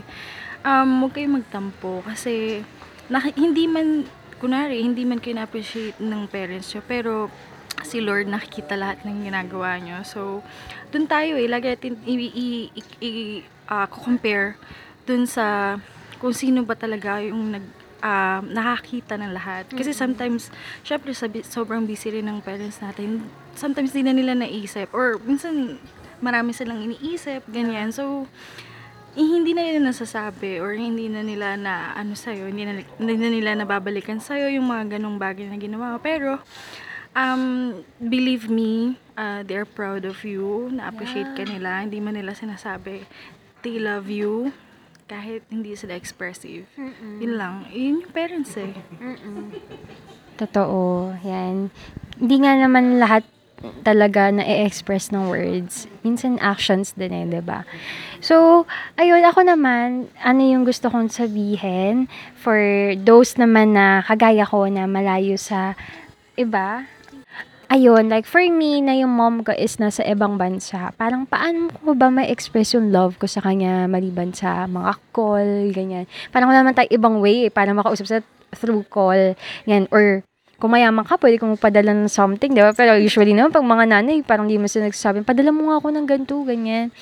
Um, 0.65 1.05
huwag 1.05 1.13
kayong 1.13 1.45
magtampo 1.45 2.01
kasi 2.01 2.65
naki- 3.05 3.37
hindi 3.37 3.69
man, 3.69 4.09
kunwari, 4.41 4.81
hindi 4.81 5.05
man 5.05 5.21
kayo 5.21 5.37
na-appreciate 5.37 6.01
ng 6.01 6.25
parents 6.25 6.73
nyo, 6.73 6.81
pero 6.81 7.29
si 7.85 8.01
Lord 8.01 8.25
nakikita 8.25 8.73
lahat 8.73 9.05
ng 9.05 9.29
ginagawa 9.29 9.77
nyo. 9.77 10.01
So, 10.01 10.41
dun 10.89 11.05
tayo 11.05 11.37
eh, 11.37 11.45
lagi 11.45 11.69
natin 11.69 12.01
i- 12.09 12.33
i- 12.33 12.69
i- 12.97 13.43
compare 13.93 14.57
dun 15.05 15.29
sa 15.29 15.77
kung 16.17 16.33
sino 16.33 16.65
ba 16.65 16.73
talaga 16.73 17.21
yung 17.21 17.53
nag 17.53 17.65
ah, 18.05 18.37
nakakita 18.41 19.17
ng 19.17 19.33
lahat. 19.33 19.65
Kasi 19.69 19.89
sometimes, 19.89 20.53
syempre 20.81 21.09
sabi, 21.13 21.41
sobrang 21.41 21.89
busy 21.89 22.13
rin 22.13 22.29
ng 22.29 22.37
parents 22.37 22.77
natin. 22.77 23.25
Sometimes 23.57 23.97
di 23.97 24.05
na 24.05 24.13
nila 24.13 24.37
naisip 24.37 24.93
or 24.93 25.17
minsan 25.25 25.81
marami 26.21 26.53
silang 26.53 26.85
iniisip, 26.85 27.41
ganyan. 27.49 27.89
So, 27.89 28.29
eh, 29.15 29.23
hindi 29.23 29.55
na 29.55 29.63
nila 29.63 29.89
nasasabi 29.89 30.59
or 30.59 30.75
hindi 30.75 31.07
na 31.07 31.23
nila 31.23 31.55
na 31.55 31.95
ano 31.95 32.13
sa'yo, 32.13 32.51
hindi 32.51 32.67
na, 32.67 32.83
hindi 32.99 33.15
na 33.15 33.29
nila 33.31 33.49
nababalikan 33.55 34.19
sa'yo 34.19 34.51
yung 34.51 34.67
mga 34.67 34.99
ganong 34.99 35.15
bagay 35.15 35.47
na 35.47 35.55
ginawa 35.55 35.95
mo. 35.95 35.99
Pero, 36.03 36.43
um, 37.15 37.79
believe 37.97 38.51
me, 38.51 38.99
uh, 39.15 39.41
they're 39.47 39.67
proud 39.67 40.03
of 40.03 40.21
you, 40.27 40.67
na-appreciate 40.69 41.31
ka 41.33 41.47
nila, 41.47 41.87
hindi 41.87 42.03
man 42.03 42.19
nila 42.19 42.35
sinasabi, 42.35 43.07
they 43.63 43.79
love 43.79 44.11
you, 44.11 44.51
kahit 45.05 45.45
hindi 45.53 45.77
sila 45.77 45.93
expressive. 45.93 46.65
Yun 47.21 47.37
lang. 47.37 47.69
Yun 47.69 48.01
yung 48.01 48.13
parents 48.13 48.57
eh. 48.57 48.73
Totoo. 50.35 51.13
Yan. 51.21 51.69
Hindi 52.17 52.35
nga 52.41 52.57
naman 52.57 52.97
lahat 52.97 53.21
talaga 53.85 54.33
na 54.33 54.43
express 54.65 55.09
ng 55.09 55.29
words. 55.29 55.85
Minsan 56.01 56.41
actions 56.41 56.93
din 56.93 57.13
eh, 57.13 57.25
'di 57.25 57.41
ba? 57.45 57.63
So, 58.23 58.65
ayun 58.97 59.21
ako 59.21 59.45
naman, 59.45 60.09
ano 60.21 60.41
yung 60.41 60.65
gusto 60.65 60.89
kong 60.89 61.13
sabihin 61.13 62.09
for 62.37 62.57
those 63.05 63.37
naman 63.37 63.77
na 63.77 64.01
kagaya 64.01 64.45
ko 64.47 64.65
na 64.65 64.89
malayo 64.89 65.37
sa 65.37 65.77
iba. 66.33 66.89
Ayun, 67.65 68.13
like 68.13 68.29
for 68.29 68.45
me, 68.45 68.77
na 68.77 68.93
yung 68.93 69.09
mom 69.09 69.41
ko 69.41 69.49
is 69.49 69.81
nasa 69.81 70.05
ibang 70.05 70.37
bansa. 70.37 70.93
Parang 71.01 71.25
paano 71.25 71.73
ko 71.81 71.97
ba 71.97 72.13
ma-express 72.13 72.77
yung 72.77 72.93
love 72.93 73.17
ko 73.17 73.25
sa 73.25 73.41
kanya 73.41 73.89
maliban 73.89 74.29
sa 74.37 74.69
mga 74.69 75.01
call, 75.09 75.73
ganyan. 75.73 76.05
Parang 76.29 76.53
wala 76.53 76.61
naman 76.61 76.77
tayo 76.77 76.93
ibang 76.93 77.17
way 77.25 77.49
eh, 77.49 77.51
para 77.51 77.73
makausap 77.73 78.05
sa 78.05 78.17
through 78.53 78.85
call, 78.85 79.33
yan, 79.65 79.89
or 79.89 80.21
kung 80.55 80.71
mayaman 80.71 81.03
ka, 81.03 81.19
pwede 81.19 81.35
kong 81.35 81.59
padala 81.59 81.91
ng 81.91 82.07
something, 82.07 82.55
di 82.55 82.63
ba? 82.63 82.71
Pero 82.71 82.95
usually 82.95 83.35
naman, 83.35 83.51
pag 83.51 83.65
mga 83.67 83.85
nanay, 83.91 84.23
parang 84.23 84.47
di 84.47 84.55
mo 84.55 84.71
sila 84.71 84.87
nagsasabi, 84.87 85.27
padala 85.27 85.51
mo 85.51 85.67
nga 85.67 85.83
ako 85.83 85.87
ng 85.91 86.05
ganito, 86.07 86.35
ganyan. 86.47 86.95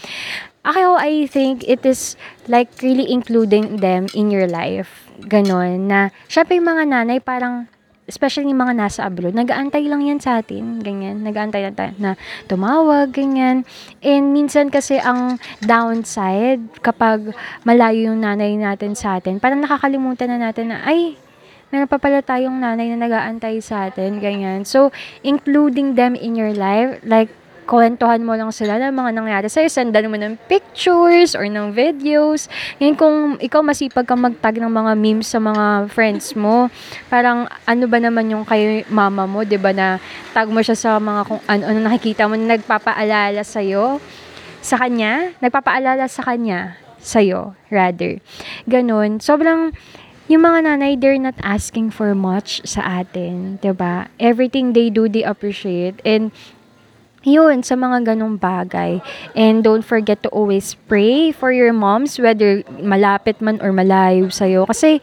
Ako, 0.65 0.97
I 0.97 1.27
think 1.29 1.61
it 1.67 1.85
is 1.85 2.15
like 2.49 2.71
really 2.81 3.05
including 3.11 3.83
them 3.83 4.09
in 4.17 4.33
your 4.33 4.49
life. 4.49 5.05
Ganon, 5.21 5.85
na, 5.85 6.09
syempre 6.25 6.57
yung 6.57 6.65
mga 6.65 6.83
nanay, 6.89 7.21
parang, 7.21 7.69
especially 8.09 8.49
yung 8.49 8.63
mga 8.63 8.75
nasa 8.75 9.05
abroad, 9.05 9.37
nag-aantay 9.37 9.85
lang 9.85 10.01
yan 10.01 10.17
sa 10.17 10.41
atin, 10.41 10.81
ganyan. 10.81 11.21
Nag-aantay 11.21 11.61
lang 11.67 11.75
tayo 11.77 11.91
na 12.01 12.17
tumawag, 12.49 13.13
ganyan. 13.13 13.67
And 14.01 14.33
minsan 14.33 14.73
kasi 14.73 14.97
ang 14.97 15.37
downside, 15.61 16.63
kapag 16.81 17.37
malayo 17.63 18.09
yung 18.11 18.23
nanay 18.23 18.57
natin 18.57 18.97
sa 18.97 19.21
atin, 19.21 19.37
parang 19.37 19.61
nakakalimutan 19.61 20.31
na 20.31 20.49
natin 20.49 20.73
na, 20.73 20.83
ay, 20.83 21.15
meron 21.73 21.89
pa 21.89 21.97
pala 21.97 22.21
tayong 22.21 22.62
nanay 22.62 22.93
na 22.93 23.09
nag-aantay 23.09 23.57
sa 23.57 23.89
atin, 23.89 24.21
ganyan. 24.21 24.62
So, 24.62 24.93
including 25.25 25.97
them 25.97 26.13
in 26.13 26.38
your 26.38 26.53
life, 26.53 27.01
like, 27.01 27.33
kwentuhan 27.65 28.21
mo 28.21 28.36
lang 28.36 28.51
sila 28.51 28.75
ng 28.77 28.93
mga 28.93 29.12
nangyari 29.15 29.47
sa'yo, 29.47 29.71
sendan 29.71 30.12
mo 30.12 30.19
ng 30.19 30.36
pictures 30.51 31.33
or 31.33 31.47
ng 31.47 31.71
videos. 31.71 32.51
Ngayon, 32.77 32.95
kung 32.99 33.15
ikaw 33.39 33.63
masipag 33.63 34.05
kang 34.05 34.21
magtag 34.21 34.59
ng 34.59 34.69
mga 34.69 34.91
memes 34.99 35.31
sa 35.31 35.39
mga 35.39 35.89
friends 35.89 36.36
mo, 36.36 36.67
parang 37.07 37.47
ano 37.63 37.86
ba 37.88 37.97
naman 37.97 38.29
yung 38.29 38.43
kay 38.43 38.83
mama 38.91 39.23
mo, 39.25 39.47
di 39.47 39.57
ba, 39.57 39.71
na 39.71 39.97
tag 40.36 40.51
mo 40.51 40.59
siya 40.59 40.75
sa 40.75 40.99
mga 40.99 41.21
kung 41.25 41.41
ano, 41.47 41.63
ano 41.73 41.79
nakikita 41.81 42.27
mo 42.27 42.36
na 42.36 42.59
nagpapaalala 42.59 43.41
sa'yo, 43.41 43.97
sa 44.63 44.77
kanya, 44.79 45.31
nagpapaalala 45.39 46.05
sa 46.07 46.21
kanya, 46.23 46.75
sa'yo, 46.99 47.55
rather. 47.67 48.19
Ganon. 48.67 49.19
Sobrang, 49.19 49.75
yung 50.31 50.43
mga 50.43 50.59
nanay, 50.67 50.99
they're 50.99 51.19
not 51.19 51.36
asking 51.43 51.91
for 51.91 52.15
much 52.15 52.63
sa 52.63 53.03
atin, 53.03 53.59
'di 53.59 53.73
ba? 53.75 54.07
Everything 54.19 54.71
they 54.71 54.88
do, 54.88 55.07
they 55.12 55.23
appreciate. 55.23 55.99
And 56.07 56.31
yun, 57.23 57.63
sa 57.63 57.79
mga 57.79 58.13
ganong 58.13 58.38
bagay. 58.38 58.99
And 59.33 59.63
don't 59.63 59.83
forget 59.83 60.21
to 60.27 60.29
always 60.29 60.75
pray 60.91 61.31
for 61.31 61.55
your 61.55 61.71
moms, 61.71 62.19
whether 62.19 62.62
malapit 62.83 63.39
man 63.39 63.63
or 63.63 63.71
malayo 63.71 64.27
sa'yo. 64.27 64.67
Kasi, 64.67 64.99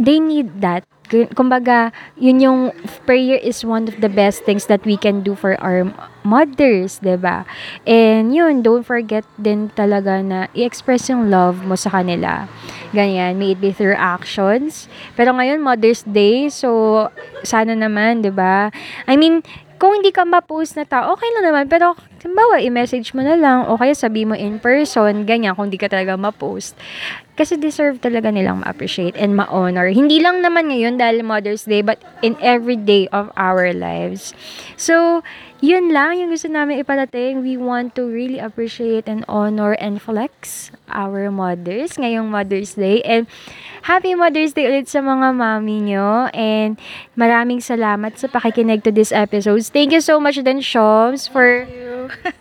they 0.00 0.18
need 0.18 0.64
that. 0.64 0.88
Kumbaga, 1.08 1.94
yun 2.18 2.40
yung 2.42 2.60
prayer 3.06 3.38
is 3.38 3.62
one 3.62 3.86
of 3.86 4.02
the 4.02 4.10
best 4.10 4.42
things 4.42 4.66
that 4.66 4.82
we 4.82 4.98
can 4.98 5.22
do 5.22 5.34
for 5.38 5.54
our 5.62 5.86
mothers, 6.26 6.98
ba? 6.98 7.46
And 7.86 8.34
yun, 8.34 8.62
don't 8.66 8.82
forget 8.82 9.22
din 9.38 9.70
talaga 9.74 10.18
na 10.22 10.50
i-express 10.52 11.06
yung 11.06 11.30
love 11.30 11.62
mo 11.62 11.78
sa 11.78 11.94
kanila. 11.94 12.50
Ganyan, 12.90 13.38
may 13.38 13.54
it 13.54 13.60
be 13.62 13.70
through 13.70 13.94
actions. 13.94 14.90
Pero 15.14 15.30
ngayon, 15.34 15.62
Mother's 15.62 16.02
Day, 16.02 16.50
so 16.50 17.06
sana 17.46 17.78
naman, 17.78 18.26
ba? 18.34 18.74
I 19.06 19.14
mean, 19.14 19.46
kung 19.76 20.00
hindi 20.00 20.12
ka 20.12 20.24
ma-post 20.24 20.76
na 20.76 20.84
tao, 20.88 21.12
okay 21.12 21.28
lang 21.36 21.52
naman. 21.52 21.64
Pero, 21.68 21.92
simbawa, 22.20 22.60
i-message 22.60 23.12
mo 23.12 23.20
na 23.20 23.36
lang. 23.36 23.68
O 23.68 23.76
kaya 23.76 23.92
sabi 23.92 24.24
mo 24.24 24.32
in 24.32 24.56
person, 24.60 25.28
ganyan, 25.28 25.52
kung 25.52 25.68
hindi 25.68 25.80
ka 25.80 25.92
talaga 25.92 26.16
ma-post. 26.16 26.76
Kasi 27.36 27.60
deserve 27.60 28.00
talaga 28.00 28.32
nilang 28.32 28.64
ma-appreciate 28.64 29.12
and 29.20 29.36
ma-honor. 29.36 29.92
Hindi 29.92 30.24
lang 30.24 30.40
naman 30.40 30.72
ngayon 30.72 30.96
dahil 30.96 31.20
Mother's 31.20 31.68
Day, 31.68 31.84
but 31.84 32.00
in 32.24 32.32
every 32.40 32.80
day 32.80 33.04
of 33.12 33.28
our 33.36 33.76
lives. 33.76 34.32
So, 34.80 35.20
yun 35.60 35.92
lang 35.92 36.20
yung 36.20 36.30
gusto 36.32 36.48
namin 36.48 36.82
iparating. 36.82 37.40
We 37.40 37.56
want 37.56 37.94
to 37.96 38.04
really 38.04 38.38
appreciate 38.38 39.08
and 39.08 39.24
honor 39.28 39.72
and 39.76 40.00
flex 40.00 40.70
our 40.88 41.30
mothers 41.30 41.96
ngayong 41.96 42.28
Mother's 42.28 42.74
Day. 42.74 43.00
And 43.02 43.26
Happy 43.86 44.18
Mother's 44.18 44.50
Day 44.50 44.66
ulit 44.66 44.90
sa 44.90 44.98
mga 44.98 45.30
mami 45.30 45.78
nyo. 45.86 46.26
And 46.34 46.74
maraming 47.14 47.62
salamat 47.62 48.18
sa 48.18 48.26
pakikinig 48.26 48.82
to 48.82 48.90
this 48.90 49.14
episodes. 49.14 49.70
Thank 49.70 49.94
you 49.94 50.02
so 50.02 50.18
much 50.18 50.42
din, 50.42 50.58
Shoms, 50.58 51.30
for 51.30 51.64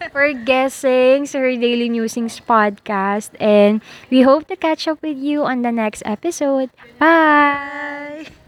for 0.09 0.33
guessing 0.33 1.29
sa 1.29 1.37
her 1.45 1.53
Daily 1.53 1.89
Musings 1.93 2.41
podcast. 2.41 3.33
And 3.37 3.85
we 4.09 4.25
hope 4.25 4.49
to 4.49 4.57
catch 4.57 4.89
up 4.89 5.05
with 5.05 5.21
you 5.21 5.45
on 5.45 5.61
the 5.61 5.71
next 5.71 6.01
episode. 6.05 6.73
Bye! 6.97 8.44